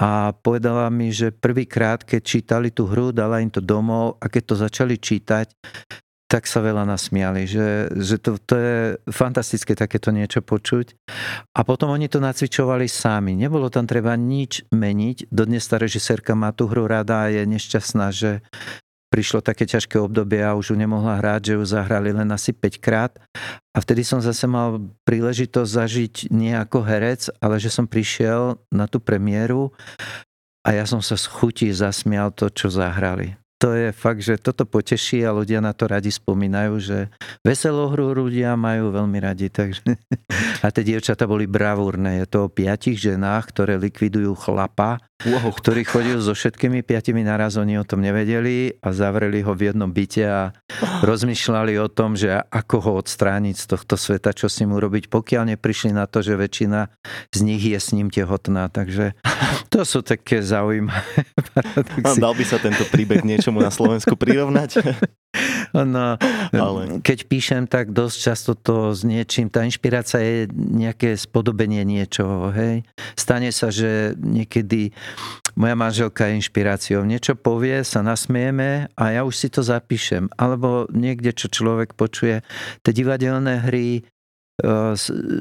[0.00, 4.42] A povedala mi, že prvýkrát, keď čítali tú hru, dala im to domov a keď
[4.48, 5.52] to začali čítať,
[6.32, 8.76] tak sa veľa nasmiali, že, že to, to je
[9.12, 10.96] fantastické takéto niečo počuť.
[11.52, 13.36] A potom oni to nacvičovali sami.
[13.36, 15.28] Nebolo tam treba nič meniť.
[15.28, 18.40] Dodnes tá režisérka má tú hru rada a je nešťastná, že
[19.12, 22.80] prišlo také ťažké obdobie a už ju nemohla hrať, že ju zahrali len asi 5
[22.80, 23.12] krát.
[23.76, 28.88] A vtedy som zase mal príležitosť zažiť nie ako herec, ale že som prišiel na
[28.88, 29.68] tú premiéru
[30.64, 34.66] a ja som sa z chutí zasmial to, čo zahrali to je fakt, že toto
[34.66, 36.98] poteší a ľudia na to radi spomínajú, že
[37.46, 39.46] veselú hru ľudia majú veľmi radi.
[39.54, 39.86] Takže...
[40.66, 42.18] A tie dievčata boli bravúrne.
[42.18, 45.54] Je to o piatich ženách, ktoré likvidujú chlapa, wow.
[45.54, 49.90] ktorý chodil so všetkými piatimi naraz, oni o tom nevedeli a zavreli ho v jednom
[49.94, 50.50] byte a
[51.06, 55.54] rozmýšľali o tom, že ako ho odstrániť z tohto sveta, čo s ním urobiť, pokiaľ
[55.54, 56.90] neprišli na to, že väčšina
[57.30, 58.66] z nich je s ním tehotná.
[58.70, 59.14] Takže
[59.70, 61.22] to sú také zaujímavé
[62.22, 63.22] Dal by sa tento príbeh
[63.52, 64.70] niečomu na Slovensku prirovnať?
[65.72, 66.20] No,
[66.52, 67.00] Ale...
[67.00, 72.84] Keď píšem, tak dosť často to s niečím, tá inšpirácia je nejaké spodobenie niečoho, hej.
[73.16, 74.92] Stane sa, že niekedy
[75.56, 77.08] moja manželka je inšpiráciou.
[77.08, 80.28] Niečo povie, sa nasmieme a ja už si to zapíšem.
[80.36, 82.44] Alebo niekde, čo človek počuje.
[82.84, 84.04] Tie divadelné hry,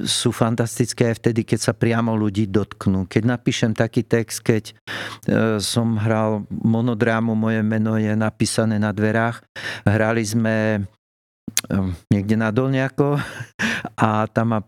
[0.02, 3.06] sú fantastické aj vtedy, keď sa priamo ľudí dotknú.
[3.06, 9.46] Keď napíšem taký text, keď eh, som hral monodrámu, moje meno je napísané na dverách,
[9.86, 13.22] hrali sme eh, niekde na Dolniako
[14.10, 14.60] a tam ma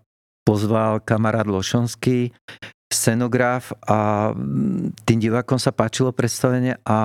[0.44, 2.30] pozval kamarát Lošonský,
[2.94, 4.30] scenograf a
[5.02, 7.00] tým divákom sa páčilo predstavenie a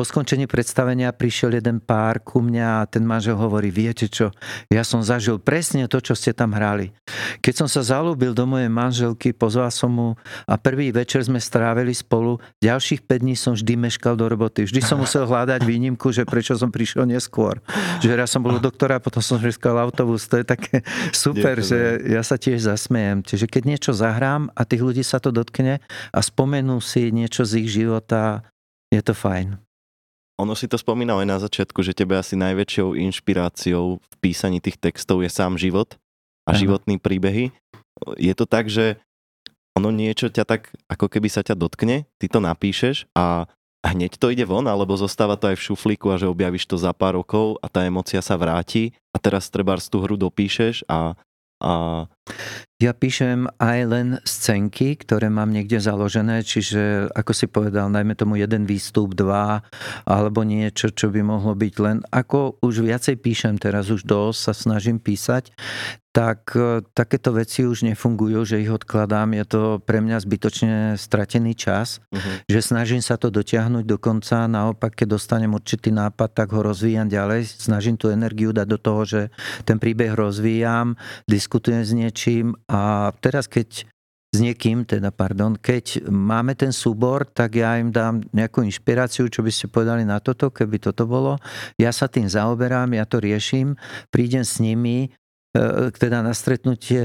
[0.00, 4.32] po skončení predstavenia prišiel jeden pár ku mňa a ten manžel hovorí, viete čo,
[4.72, 6.96] ja som zažil presne to, čo ste tam hrali.
[7.44, 10.08] Keď som sa zalúbil do mojej manželky, pozval som mu
[10.48, 14.64] a prvý večer sme strávili spolu, ďalších 5 dní som vždy meškal do roboty.
[14.64, 17.60] Vždy som musel hľadať výnimku, že prečo som prišiel neskôr.
[18.00, 20.24] Že raz som bol u doktora, potom som meškal autobus.
[20.32, 20.80] To je také
[21.12, 23.20] super, Je že ja sa tiež zasmejem.
[23.20, 27.60] Čiže keď niečo zahrám a tých ľudí sa to dotkne a spomenú si niečo z
[27.60, 28.48] ich života,
[28.88, 29.69] je to fajn.
[30.40, 34.80] Ono si to spomínal aj na začiatku, že tebe asi najväčšou inšpiráciou v písaní tých
[34.80, 36.00] textov je sám život
[36.48, 36.60] a Aha.
[36.60, 37.52] životní príbehy.
[38.16, 38.96] Je to tak, že
[39.76, 43.46] ono niečo ťa tak, ako keby sa ťa dotkne, ty to napíšeš a
[43.84, 46.92] hneď to ide von, alebo zostáva to aj v šuflíku a že objavíš to za
[46.92, 51.16] pár rokov a tá emocia sa vráti a teraz treba tú hru dopíšeš a,
[51.64, 51.72] a
[52.80, 58.40] ja píšem aj len scénky, ktoré mám niekde založené, čiže ako si povedal, najmä tomu
[58.40, 59.60] jeden výstup, dva,
[60.08, 64.52] alebo niečo, čo by mohlo byť len, ako už viacej píšem, teraz už dosť sa
[64.56, 65.52] snažím písať,
[66.10, 69.30] tak e, takéto veci už nefungujú, že ich odkladám.
[69.30, 72.42] Je to pre mňa zbytočne stratený čas, uh-huh.
[72.50, 74.50] že snažím sa to dotiahnuť do konca.
[74.50, 77.46] Naopak, keď dostanem určitý nápad, tak ho rozvíjam ďalej.
[77.46, 79.20] Snažím tú energiu dať do toho, že
[79.62, 80.98] ten príbeh rozvíjam,
[81.30, 83.86] diskutujem s niečím a teraz keď
[84.30, 89.42] s niekým, teda pardon, keď máme ten súbor, tak ja im dám nejakú inšpiráciu, čo
[89.42, 91.34] by ste povedali na toto, keby toto bolo.
[91.78, 93.74] Ja sa tým zaoberám, ja to riešim,
[94.14, 97.02] prídem s nimi, e, teda na stretnutie,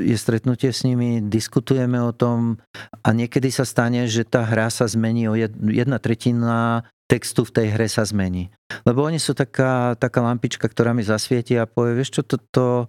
[0.00, 2.56] je stretnutie s nimi, diskutujeme o tom
[3.04, 5.36] a niekedy sa stane, že tá hra sa zmení o
[5.68, 8.48] jedna tretina textu v tej hre sa zmení.
[8.88, 12.88] Lebo oni sú taká, taká lampička, ktorá mi zasvieti a povie, vieš čo, toto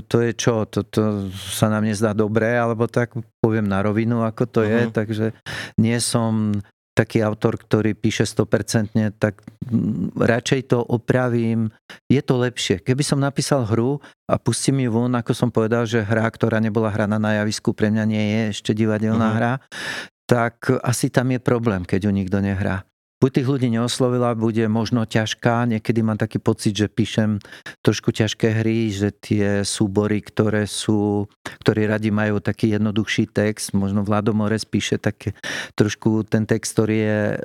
[0.00, 3.12] to je čo, to, to sa nám nezdá dobré, alebo tak
[3.44, 4.72] poviem na rovinu, ako to uh-huh.
[4.72, 4.92] je, mhm.
[4.94, 5.26] takže
[5.76, 6.56] nie som
[6.92, 9.40] taký autor, ktorý píše 100%, tak
[10.12, 11.72] radšej to opravím.
[12.04, 12.84] Je to lepšie.
[12.84, 13.96] Keby som napísal hru
[14.28, 17.88] a pustím ju von, ako som povedal, že hra, ktorá nebola hraná na javisku, pre
[17.88, 19.38] mňa nie je ešte divadelná uh-huh.
[19.40, 19.52] hra,
[20.28, 22.84] tak asi tam je problém, keď ju nikto nehrá
[23.22, 25.70] buď tých ľudí neoslovila, bude možno ťažká.
[25.70, 27.38] Niekedy mám taký pocit, že píšem
[27.86, 31.30] trošku ťažké hry, že tie súbory, ktoré sú,
[31.62, 35.38] ktorí radi majú taký jednoduchší text, možno Vlado Mores píše tak
[35.78, 37.36] trošku ten text, ktorý je e,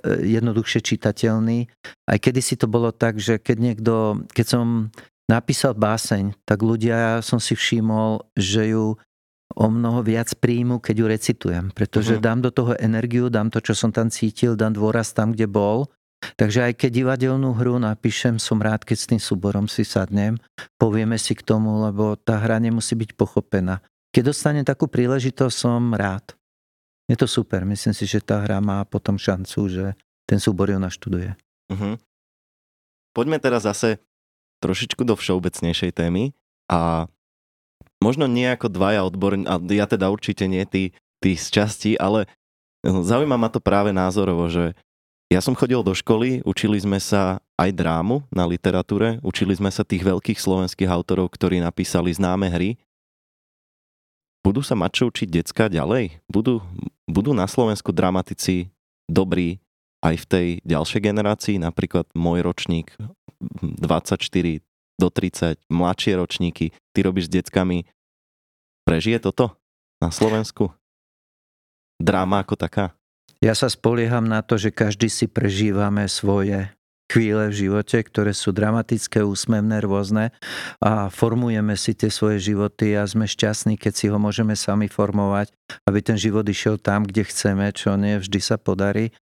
[0.42, 1.70] jednoduchšie čitateľný.
[2.10, 3.94] Aj kedy si to bolo tak, že keď niekto,
[4.34, 4.66] keď som
[5.30, 8.98] napísal báseň, tak ľudia, som si všimol, že ju
[9.56, 12.26] o mnoho viac príjmu, keď ju recitujem, pretože uh-huh.
[12.26, 15.88] dám do toho energiu, dám to, čo som tam cítil, dám dôraz tam, kde bol
[16.18, 20.42] Takže aj keď divadelnú hru napíšem, som rád, keď s tým súborom si sadnem,
[20.82, 23.86] povieme si k tomu, lebo tá hra nemusí byť pochopená.
[24.10, 26.34] Keď dostanem takú príležitosť, som rád.
[27.06, 27.64] Je to super.
[27.64, 29.86] Myslím si, že tá hra má potom šancu, že
[30.26, 31.38] ten súbor ju naštuduje.
[31.70, 31.96] Uh-huh.
[33.14, 34.02] Poďme teraz zase
[34.60, 36.34] trošičku do všeobecnejšej témy
[36.66, 37.06] a
[38.02, 42.30] možno nie ako dvaja odborní, a ja teda určite nie tí, tí z časti, ale
[42.86, 44.78] zaujíma ma to práve názorovo, že
[45.28, 49.84] ja som chodil do školy, učili sme sa aj drámu na literatúre, učili sme sa
[49.84, 52.80] tých veľkých slovenských autorov, ktorí napísali známe hry.
[54.40, 56.24] Budú sa mať čo učiť decka ďalej?
[56.32, 56.64] Budú,
[57.12, 58.72] budú na Slovensku dramatici
[59.12, 59.60] dobrí
[60.00, 62.96] aj v tej ďalšej generácii, napríklad môj ročník
[63.84, 64.64] 24
[64.98, 67.86] do 30, mladšie ročníky, ty robíš s deckami,
[68.84, 69.58] prežije toto
[70.02, 70.74] na Slovensku?
[71.98, 72.94] Dráma ako taká?
[73.38, 76.74] Ja sa spolieham na to, že každý si prežívame svoje
[77.08, 80.36] chvíle v živote, ktoré sú dramatické, úsmevné, rôzne
[80.84, 85.56] a formujeme si tie svoje životy a sme šťastní, keď si ho môžeme sami formovať,
[85.88, 89.16] aby ten život išiel tam, kde chceme, čo nie vždy sa podarí.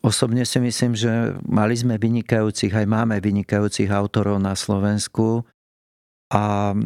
[0.00, 5.44] Osobne si myslím, že mali sme vynikajúcich, aj máme vynikajúcich autorov na Slovensku,
[6.28, 6.76] a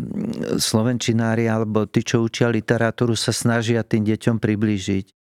[0.55, 5.21] slovenčinári alebo tí, čo učia literatúru, sa snažia tým deťom priblížiť.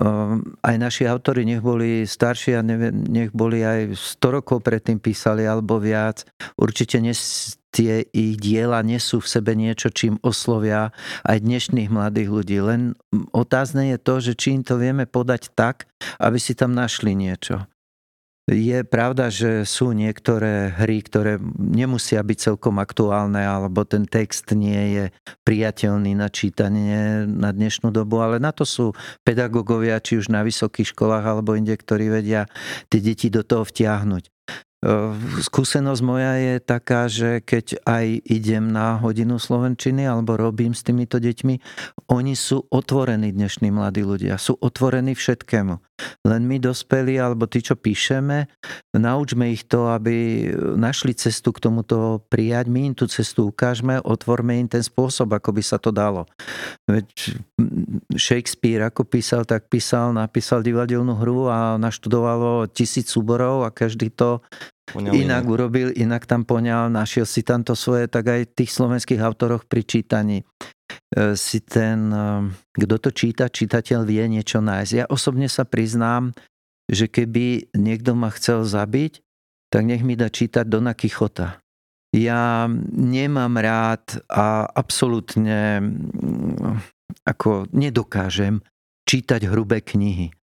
[0.00, 5.44] Ehm, aj naši autory, nech boli starší a nech boli aj 100 rokov predtým písali
[5.44, 6.24] alebo viac,
[6.56, 7.20] určite nes,
[7.70, 10.90] tie ich diela nesú v sebe niečo, čím oslovia
[11.22, 12.58] aj dnešných mladých ľudí.
[12.58, 12.98] Len
[13.30, 15.86] otázne je to, že či im to vieme podať tak,
[16.18, 17.68] aby si tam našli niečo.
[18.50, 24.98] Je pravda, že sú niektoré hry, ktoré nemusia byť celkom aktuálne, alebo ten text nie
[24.98, 25.04] je
[25.46, 28.90] priateľný na čítanie na dnešnú dobu, ale na to sú
[29.22, 32.50] pedagógovia, či už na vysokých školách alebo inde, ktorí vedia
[32.90, 34.26] tie deti do toho vtiahnuť.
[35.44, 41.20] Skúsenosť moja je taká, že keď aj idem na hodinu slovenčiny alebo robím s týmito
[41.20, 41.60] deťmi,
[42.08, 45.76] oni sú otvorení dnešní mladí ľudia, sú otvorení všetkému.
[46.24, 48.48] Len my dospeli, alebo tí, čo píšeme,
[48.96, 50.48] naučme ich to, aby
[50.80, 52.72] našli cestu k tomuto prijať.
[52.72, 56.24] My im tú cestu ukážeme, otvorme im ten spôsob, ako by sa to dalo.
[56.88, 57.36] Veď
[58.16, 64.40] Shakespeare, ako písal, tak písal, napísal divadelnú hru a naštudovalo tisíc súborov a každý to
[64.92, 68.70] poňal inak, inak urobil, inak tam poňal, našiel si tam to svoje, tak aj tých
[68.74, 70.44] slovenských autoroch pri čítaní e,
[71.38, 74.92] si ten, e, kto to číta, čitateľ vie niečo nájsť.
[74.92, 76.34] Ja osobne sa priznám,
[76.90, 79.22] že keby niekto ma chcel zabiť,
[79.70, 81.62] tak nech mi dá čítať Dona Kichota.
[82.10, 86.82] Ja nemám rád a absolútne mm,
[87.22, 88.66] ako nedokážem
[89.06, 90.34] čítať hrubé knihy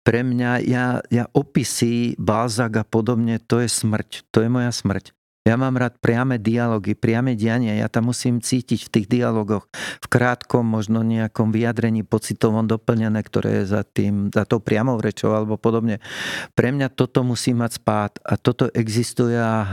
[0.00, 4.28] pre mňa, ja, ja opisy, Balzak a podobne, to je smrť.
[4.32, 5.12] To je moja smrť.
[5.40, 7.72] Ja mám rád priame dialógy, priame diania.
[7.72, 13.64] Ja tam musím cítiť v tých dialogoch, v krátkom, možno nejakom vyjadrení pocitovom doplnené, ktoré
[13.64, 16.04] je za, tým, za tou priamou rečou alebo podobne.
[16.52, 19.64] Pre mňa toto musí mať spát a toto existuje a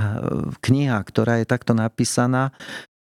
[0.63, 2.55] kniha, ktorá je takto napísaná,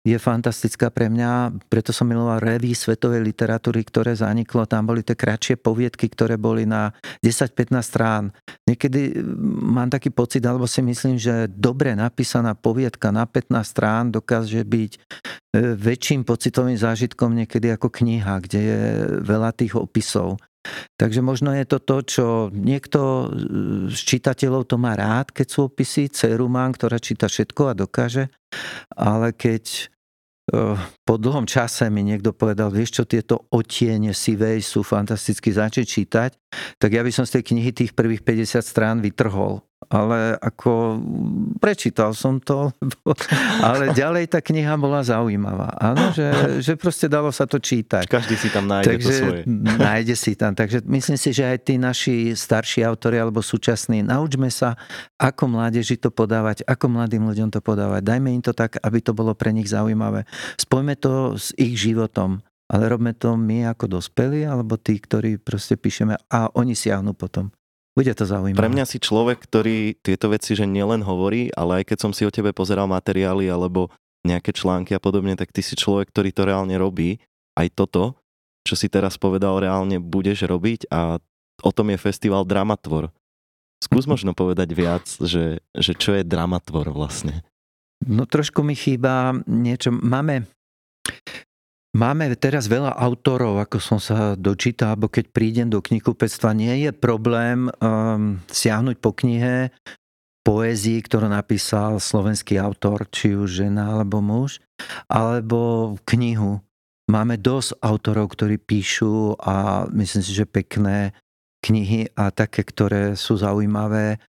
[0.09, 4.65] je fantastická pre mňa, preto som miloval revy svetovej literatúry, ktoré zaniklo.
[4.65, 6.89] Tam boli tie kratšie poviedky, ktoré boli na
[7.21, 8.33] 10-15 strán.
[8.65, 9.21] Niekedy
[9.69, 14.91] mám taký pocit, alebo si myslím, že dobre napísaná poviedka na 15 strán dokáže byť
[14.95, 14.99] e,
[15.77, 18.81] väčším pocitovým zážitkom niekedy ako kniha, kde je
[19.21, 20.41] veľa tých opisov.
[20.99, 23.31] Takže možno je to to, čo niekto
[23.87, 28.27] z čitateľov to má rád, keď sú opisy, dceru ktorá číta všetko a dokáže,
[28.91, 29.87] ale keď
[31.05, 36.31] po dlhom čase mi niekto povedal, vieš čo, tieto otiene sivej sú fantasticky začať čítať,
[36.81, 40.99] tak ja by som z tej knihy tých prvých 50 strán vytrhol ale ako
[41.63, 42.75] prečítal som to,
[43.67, 45.71] ale ďalej tá kniha bola zaujímavá.
[45.79, 48.03] Áno, že, že proste dalo sa to čítať.
[48.03, 49.41] Každý si tam nájde Takže, to svoje.
[49.87, 50.51] Nájde si tam.
[50.51, 54.75] Takže myslím si, že aj tí naši starší autori alebo súčasní, naučme sa,
[55.15, 58.03] ako mládeži to podávať, ako mladým ľuďom to podávať.
[58.03, 60.27] Dajme im to tak, aby to bolo pre nich zaujímavé.
[60.59, 62.43] Spojme to s ich životom.
[62.69, 67.49] Ale robme to my ako dospelí, alebo tí, ktorí proste píšeme a oni siahnu potom.
[67.99, 68.55] Bude to zaujímavé.
[68.55, 72.23] Pre mňa si človek, ktorý tieto veci, že nielen hovorí, ale aj keď som si
[72.23, 73.91] o tebe pozeral materiály alebo
[74.23, 77.19] nejaké články a podobne, tak ty si človek, ktorý to reálne robí.
[77.59, 78.15] Aj toto,
[78.63, 81.19] čo si teraz povedal, reálne budeš robiť a
[81.59, 83.11] o tom je festival Dramatvor.
[83.83, 87.43] Skús možno povedať viac, že, že čo je Dramatvor vlastne.
[88.07, 89.91] No trošku mi chýba niečo.
[89.91, 90.47] Máme
[91.89, 96.91] Máme teraz veľa autorov, ako som sa dočítal, alebo keď prídem do knihkupectva, nie je
[96.93, 99.73] problém um, siahnuť po knihe
[100.45, 104.61] poézii, ktorú napísal slovenský autor, či už žena alebo muž,
[105.09, 106.61] alebo knihu.
[107.09, 111.17] Máme dosť autorov, ktorí píšu a myslím si, že pekné
[111.65, 114.21] knihy a také, ktoré sú zaujímavé.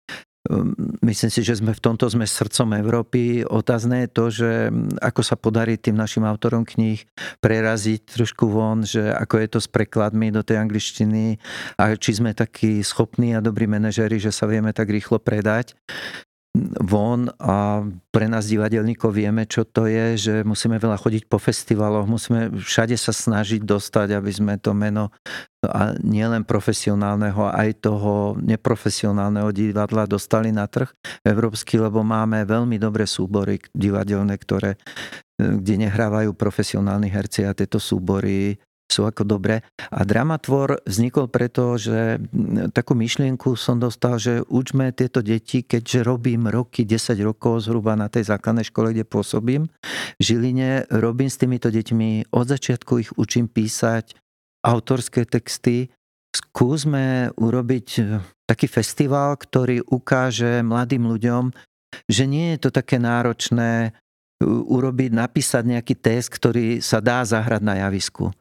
[0.48, 0.72] Ehm,
[1.04, 3.44] myslím si, že sme v tomto sme srdcom Európy.
[3.44, 7.04] Otázne je to, že hm, ako sa podarí tým našim autorom kníh
[7.44, 11.36] preraziť trošku von, že ako je to s prekladmi do tej angličtiny
[11.76, 15.76] a či sme takí schopní a dobrí manažéri, že sa vieme tak rýchlo predať
[16.82, 22.10] von a pre nás divadelníkov vieme, čo to je, že musíme veľa chodiť po festivaloch,
[22.10, 25.14] musíme všade sa snažiť dostať, aby sme to meno
[25.62, 30.90] a nielen profesionálneho, aj toho neprofesionálneho divadla dostali na trh
[31.22, 34.74] európsky, lebo máme veľmi dobré súbory divadelné, ktoré
[35.40, 39.62] kde nehrávajú profesionálni herci a tieto súbory sú ako dobre.
[39.94, 42.18] A dramatvor vznikol preto, že
[42.74, 48.10] takú myšlienku som dostal, že učme tieto deti, keďže robím roky, 10 rokov zhruba na
[48.10, 49.70] tej základnej škole, kde pôsobím,
[50.18, 54.18] v Žiline robím s týmito deťmi, od začiatku ich učím písať
[54.66, 55.88] autorské texty.
[56.30, 57.86] Skúsme urobiť
[58.46, 61.50] taký festival, ktorý ukáže mladým ľuďom,
[62.06, 63.94] že nie je to také náročné
[64.46, 68.32] urobiť, napísať nejaký text, ktorý sa dá zahrať na javisku.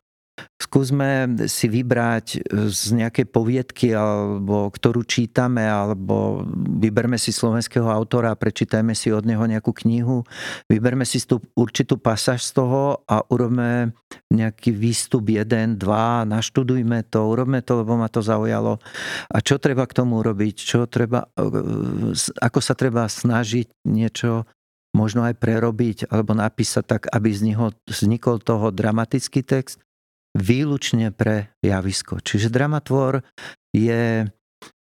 [0.60, 6.44] Skúsme si vybrať z nejakej poviedky, alebo ktorú čítame, alebo
[6.78, 10.28] vyberme si slovenského autora prečítajme si od neho nejakú knihu,
[10.68, 13.96] vyberme si tú určitú pasáž z toho a urobme
[14.30, 18.78] nejaký výstup jeden, dva, naštudujme to, urobme to, lebo ma to zaujalo.
[19.32, 20.56] A čo treba k tomu urobiť?
[20.60, 21.24] Čo treba,
[22.40, 24.44] ako sa treba snažiť niečo
[24.94, 29.82] možno aj prerobiť alebo napísať tak, aby z neho vznikol toho dramatický text
[30.40, 32.24] výlučne pre javisko.
[32.24, 33.22] Čiže Dramatvor
[33.76, 34.26] je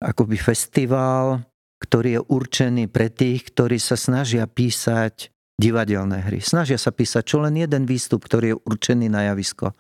[0.02, 1.46] akoby festival,
[1.82, 5.30] ktorý je určený pre tých, ktorí sa snažia písať
[5.62, 6.42] divadelné hry.
[6.42, 9.78] Snažia sa písať čo len jeden výstup, ktorý je určený na javisko.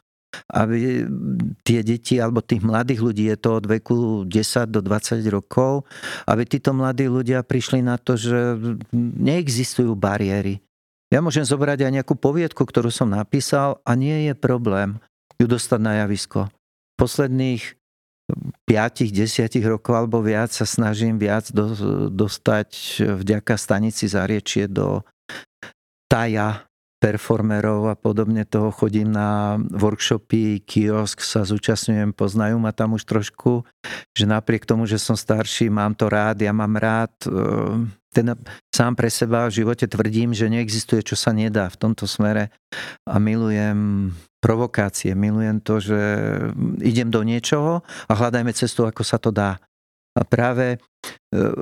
[0.47, 1.03] Aby
[1.67, 4.31] tie deti alebo tých mladých ľudí, je to od veku 10
[4.71, 5.83] do 20 rokov,
[6.23, 8.55] aby títo mladí ľudia prišli na to, že
[8.95, 10.63] neexistujú bariéry.
[11.11, 14.95] Ja môžem zobrať aj nejakú poviedku, ktorú som napísal a nie je problém
[15.41, 16.47] ju dostať na javisko.
[16.95, 17.81] Posledných
[18.69, 21.73] 5-10 rokov alebo viac sa snažím viac do,
[22.07, 25.03] dostať vďaka stanici Zariečie do
[26.07, 26.70] taja
[27.01, 33.65] performerov a podobne toho chodím na workshopy, kiosk sa zúčastňujem, poznajú ma tam už trošku,
[34.13, 37.09] že napriek tomu, že som starší, mám to rád, ja mám rád,
[38.13, 38.37] ten
[38.69, 42.53] sám pre seba v živote tvrdím, že neexistuje, čo sa nedá v tomto smere
[43.09, 44.11] a milujem
[44.43, 45.99] provokácie, milujem to, že
[46.85, 49.57] idem do niečoho a hľadajme cestu, ako sa to dá.
[50.11, 50.83] A práve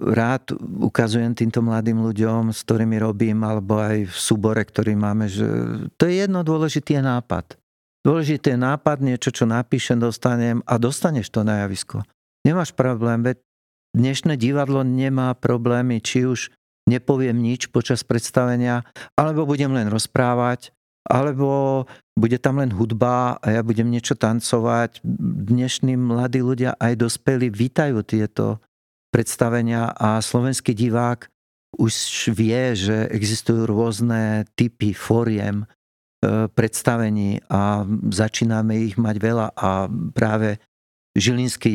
[0.10, 5.46] rád ukazujem týmto mladým ľuďom, s ktorými robím, alebo aj v súbore, ktorý máme, že
[5.94, 7.54] to je jedno dôležitý nápad.
[8.02, 12.02] Dôležitý nápad, niečo, čo napíšem, dostanem a dostaneš to na javisko.
[12.42, 13.38] Nemáš problém, veď
[13.94, 16.50] dnešné divadlo nemá problémy, či už
[16.90, 18.82] nepoviem nič počas predstavenia,
[19.14, 20.74] alebo budem len rozprávať,
[21.06, 21.86] alebo
[22.18, 25.06] bude tam len hudba a ja budem niečo tancovať.
[25.50, 28.64] Dnešní mladí ľudia aj dospelí vítajú tieto
[29.10, 31.28] predstavenia a slovenský divák
[31.78, 31.94] už
[32.34, 35.66] vie, že existujú rôzne typy foriem e,
[36.50, 39.48] predstavení a začíname ich mať veľa.
[39.54, 40.58] A práve
[41.14, 41.74] Žilinský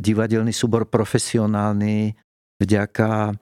[0.00, 2.16] divadelný súbor profesionálny
[2.60, 3.36] vďaka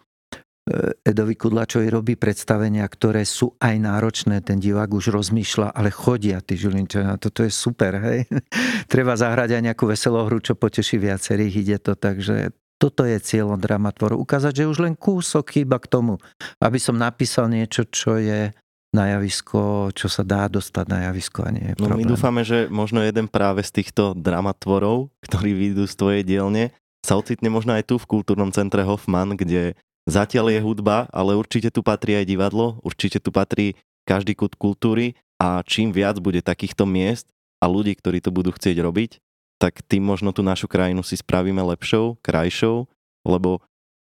[0.62, 6.38] E, Edovi Kudlačovi robí predstavenia, ktoré sú aj náročné, ten divák už rozmýšľa, ale chodia
[6.38, 8.30] tí Žilinčania, toto je super, hej.
[8.92, 13.62] Treba zahrať aj nejakú veselú hru, čo poteší viacerých, ide to, takže toto je cieľom
[13.62, 14.18] dramatvoru.
[14.18, 16.18] Ukázať, že už len kúsok chýba k tomu,
[16.58, 18.50] aby som napísal niečo, čo je
[18.90, 22.66] na javisko, čo sa dá dostať na javisko a nie je No my dúfame, že
[22.68, 27.88] možno jeden práve z týchto dramatvorov, ktorí vyjdú z tvojej dielne, sa ocitne možno aj
[27.88, 32.82] tu v kultúrnom centre Hoffman, kde Zatiaľ je hudba, ale určite tu patrí aj divadlo,
[32.82, 37.30] určite tu patrí každý kút kultúry a čím viac bude takýchto miest
[37.62, 39.22] a ľudí, ktorí to budú chcieť robiť,
[39.60, 42.86] tak tým možno tú našu krajinu si spravíme lepšou, krajšou,
[43.26, 43.62] lebo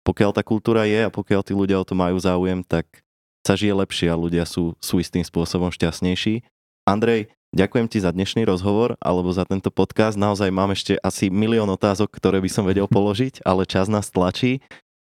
[0.05, 3.05] pokiaľ tá kultúra je a pokiaľ tí ľudia o to majú záujem, tak
[3.45, 6.45] sa žije lepšie a ľudia sú, sú istým spôsobom šťastnejší.
[6.85, 10.17] Andrej, ďakujem ti za dnešný rozhovor alebo za tento podcast.
[10.17, 14.65] Naozaj mám ešte asi milión otázok, ktoré by som vedel položiť, ale čas nás tlačí.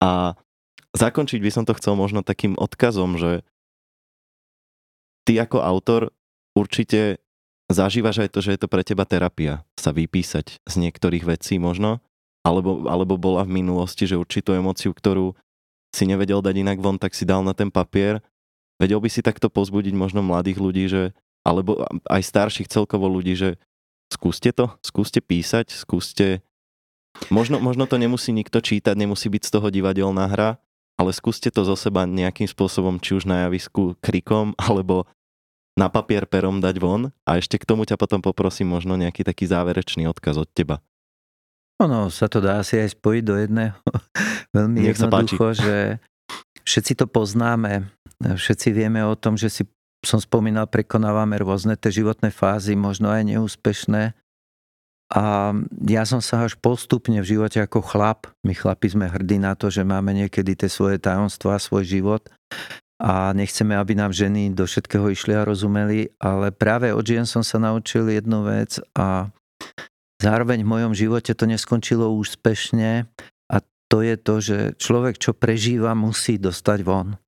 [0.03, 0.35] A
[0.95, 3.47] zakončiť by som to chcel možno takým odkazom, že
[5.27, 6.15] ty ako autor
[6.55, 7.19] určite
[7.71, 11.99] zažívaš aj to, že je to pre teba terapia sa vypísať z niektorých vecí možno,
[12.47, 15.35] alebo, alebo bola v minulosti, že určitú emociu, ktorú
[15.91, 18.23] si nevedel dať inak von, tak si dal na ten papier.
[18.79, 21.03] Vedel by si takto pozbudiť možno mladých ľudí, že,
[21.43, 23.57] alebo aj starších celkovo ľudí, že
[24.13, 26.45] skúste to, skúste písať, skúste...
[27.33, 30.61] Možno, možno to nemusí nikto čítať, nemusí byť z toho divadelná hra,
[31.01, 35.09] ale skúste to zo seba nejakým spôsobom, či už na javisku krikom, alebo
[35.77, 39.45] na papier perom dať von a ešte k tomu ťa potom poprosím možno nejaký taký
[39.45, 40.81] záverečný odkaz od teba.
[41.77, 43.77] Ono sa to dá asi aj spojiť do jedného.
[44.57, 46.01] Veľmi Nech jednoducho, že
[46.65, 47.93] všetci to poznáme.
[48.25, 49.63] Všetci vieme o tom, že si
[50.01, 54.17] som spomínal, prekonávame rôzne tie životné fázy, možno aj neúspešné.
[55.13, 55.55] A
[55.87, 59.71] ja som sa až postupne v živote ako chlap, my chlapi sme hrdí na to,
[59.71, 62.27] že máme niekedy tie svoje tajomstvá, svoj život
[62.97, 67.45] a nechceme, aby nám ženy do všetkého išli a rozumeli, ale práve od žien som
[67.45, 69.29] sa naučil jednu vec a
[70.17, 73.05] zároveň v mojom živote to neskončilo úspešne
[73.53, 73.57] a
[73.93, 77.21] to je to, že človek, čo prežíva, musí dostať von.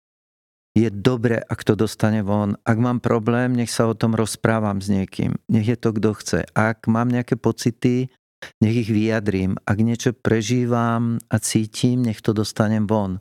[0.78, 2.54] Je dobre, ak to dostane von.
[2.62, 5.34] Ak mám problém, nech sa o tom rozprávam s niekým.
[5.50, 6.40] Nech je to, kto chce.
[6.54, 8.06] Ak mám nejaké pocity,
[8.62, 9.58] nech ich vyjadrím.
[9.66, 13.18] Ak niečo prežívam a cítim, nech to dostanem von.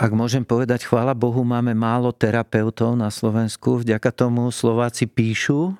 [0.00, 3.84] Ak môžem povedať, chvála Bohu, máme málo terapeutov na Slovensku.
[3.84, 5.76] Vďaka tomu Slováci píšu,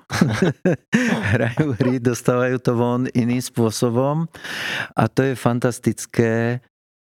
[1.33, 4.29] hrajú hry, dostávajú to von iným spôsobom.
[4.93, 6.61] A to je fantastické,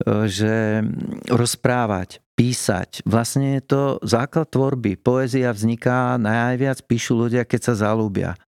[0.07, 0.87] e, že
[1.27, 3.03] rozprávať, písať.
[3.03, 4.95] Vlastne je to základ tvorby.
[4.95, 8.39] Poézia vzniká najviac, píšu ľudia, keď sa zalúbia.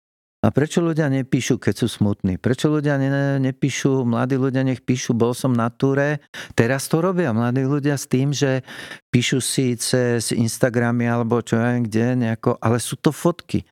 [0.46, 2.38] A prečo ľudia nepíšu, keď sú smutní?
[2.38, 6.22] Prečo ľudia ne, nepíšu, mladí ľudia nech píšu, bol som na túre.
[6.54, 8.62] Teraz to robia mladí ľudia s tým, že
[9.10, 13.66] píšu si cez Instagramy alebo čo ja kde, nejako, ale sú to fotky.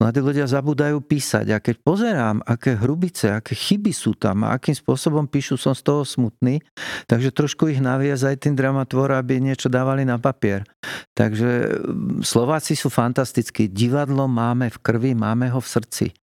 [0.00, 4.72] Mladí ľudia zabúdajú písať a keď pozerám, aké hrubice, aké chyby sú tam a akým
[4.72, 6.64] spôsobom píšu, som z toho smutný,
[7.04, 10.64] takže trošku ich naviaz aj tým dramatvor, aby niečo dávali na papier.
[11.12, 11.50] Takže
[11.84, 13.66] mm, Slováci sú fantastickí.
[13.68, 16.13] Divadlo máme v krvi, máme ho v srdci.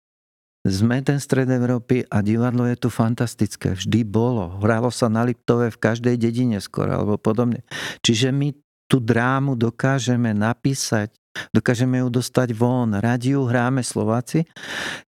[0.62, 3.74] Sme ten stred Európy a divadlo je tu fantastické.
[3.74, 4.62] Vždy bolo.
[4.62, 7.66] Hralo sa na Liptove v každej dedine skoro alebo podobne.
[8.06, 8.54] Čiže my
[8.86, 11.16] tú drámu dokážeme napísať,
[11.50, 12.94] dokážeme ju dostať von.
[12.94, 14.46] Radi ju hráme Slováci.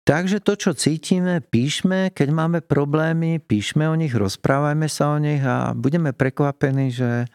[0.09, 2.17] Takže to, čo cítime, píšme.
[2.17, 7.29] Keď máme problémy, píšme o nich, rozprávajme sa o nich a budeme prekvapení, že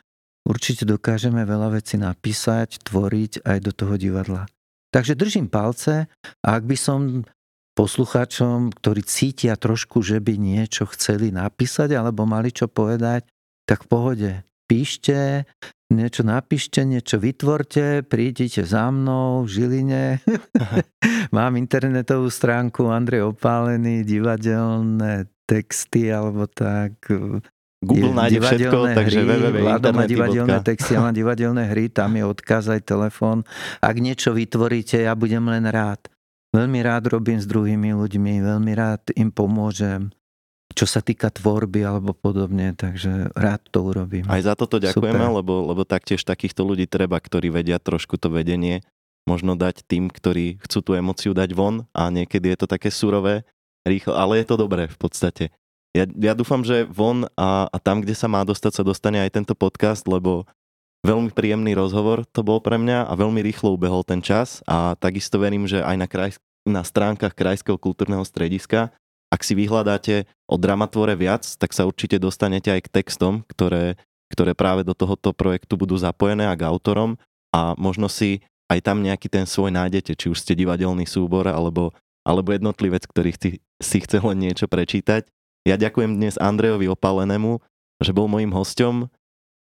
[0.48, 4.50] určite dokážeme veľa vecí napísať, tvoriť aj do toho divadla.
[4.90, 6.08] Takže držím palce
[6.42, 7.28] a ak by som
[7.78, 13.30] poslucháčom, ktorí cítia trošku, že by niečo chceli napísať alebo mali čo povedať,
[13.70, 14.32] tak v pohode.
[14.66, 15.46] Píšte,
[15.94, 20.06] niečo napíšte, niečo vytvorte, prídite za mnou v Žiline.
[21.38, 26.98] Mám internetovú stránku Andrej Opálený, divadelné texty alebo tak.
[27.78, 29.58] Google nájde všetko, hry, takže www.
[29.94, 33.46] má divadelné texty, ja mám divadelné hry, tam je odkaz aj telefón.
[33.86, 36.10] Ak niečo vytvoríte, ja budem len rád.
[36.56, 40.10] Veľmi rád robím s druhými ľuďmi, veľmi rád im pomôžem,
[40.72, 44.24] čo sa týka tvorby alebo podobne, takže rád to urobím.
[44.32, 48.84] Aj za toto ďakujeme, lebo, lebo taktiež takýchto ľudí treba, ktorí vedia trošku to vedenie,
[49.28, 53.44] možno dať tým, ktorí chcú tú emociu dať von a niekedy je to také surové,
[53.84, 55.52] rýchlo, ale je to dobré v podstate.
[55.92, 59.34] Ja, ja dúfam, že von a, a tam, kde sa má dostať, sa dostane aj
[59.36, 60.48] tento podcast, lebo
[61.06, 65.38] Veľmi príjemný rozhovor to bol pre mňa a veľmi rýchlo ubehol ten čas a takisto
[65.38, 66.32] verím, že aj na, kraj,
[66.66, 68.90] na stránkach Krajského kultúrneho strediska,
[69.28, 74.00] ak si vyhľadáte o dramatvore viac, tak sa určite dostanete aj k textom, ktoré,
[74.32, 77.20] ktoré práve do tohoto projektu budú zapojené a k autorom
[77.52, 81.96] a možno si aj tam nejaký ten svoj nájdete, či už ste divadelný súbor alebo,
[82.24, 85.28] alebo jednotlivec, ktorý si, si chce len niečo prečítať.
[85.68, 87.60] Ja ďakujem dnes Andrejovi Opalenému,
[88.00, 89.12] že bol mojim hosťom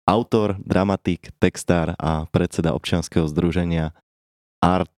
[0.05, 3.91] autor, dramatik, textár a predseda občianskeho združenia
[4.61, 4.89] Art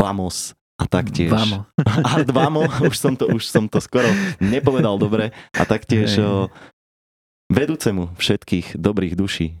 [0.00, 1.30] Vamos a taktiež...
[1.30, 1.70] Vamo.
[2.16, 4.10] Art Vamo, už som to, už som to skoro
[4.42, 5.30] nepovedal dobre.
[5.54, 6.50] A taktiež o,
[7.46, 9.54] vedúcemu všetkých dobrých duší.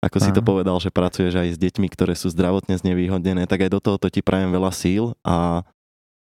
[0.00, 3.70] Ako si to povedal, že pracuješ aj s deťmi, ktoré sú zdravotne znevýhodnené, tak aj
[3.76, 5.60] do tohoto ti prajem veľa síl a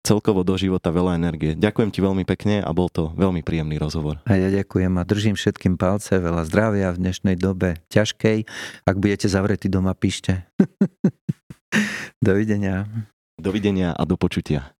[0.06, 1.58] celkovo do života veľa energie.
[1.58, 4.22] Ďakujem ti veľmi pekne a bol to veľmi príjemný rozhovor.
[4.22, 8.46] A ja ďakujem a držím všetkým palce, veľa zdravia v dnešnej dobe ťažkej.
[8.86, 10.46] Ak budete zavretí doma, píšte.
[12.22, 12.86] Dovidenia.
[13.34, 14.75] Dovidenia a do počutia.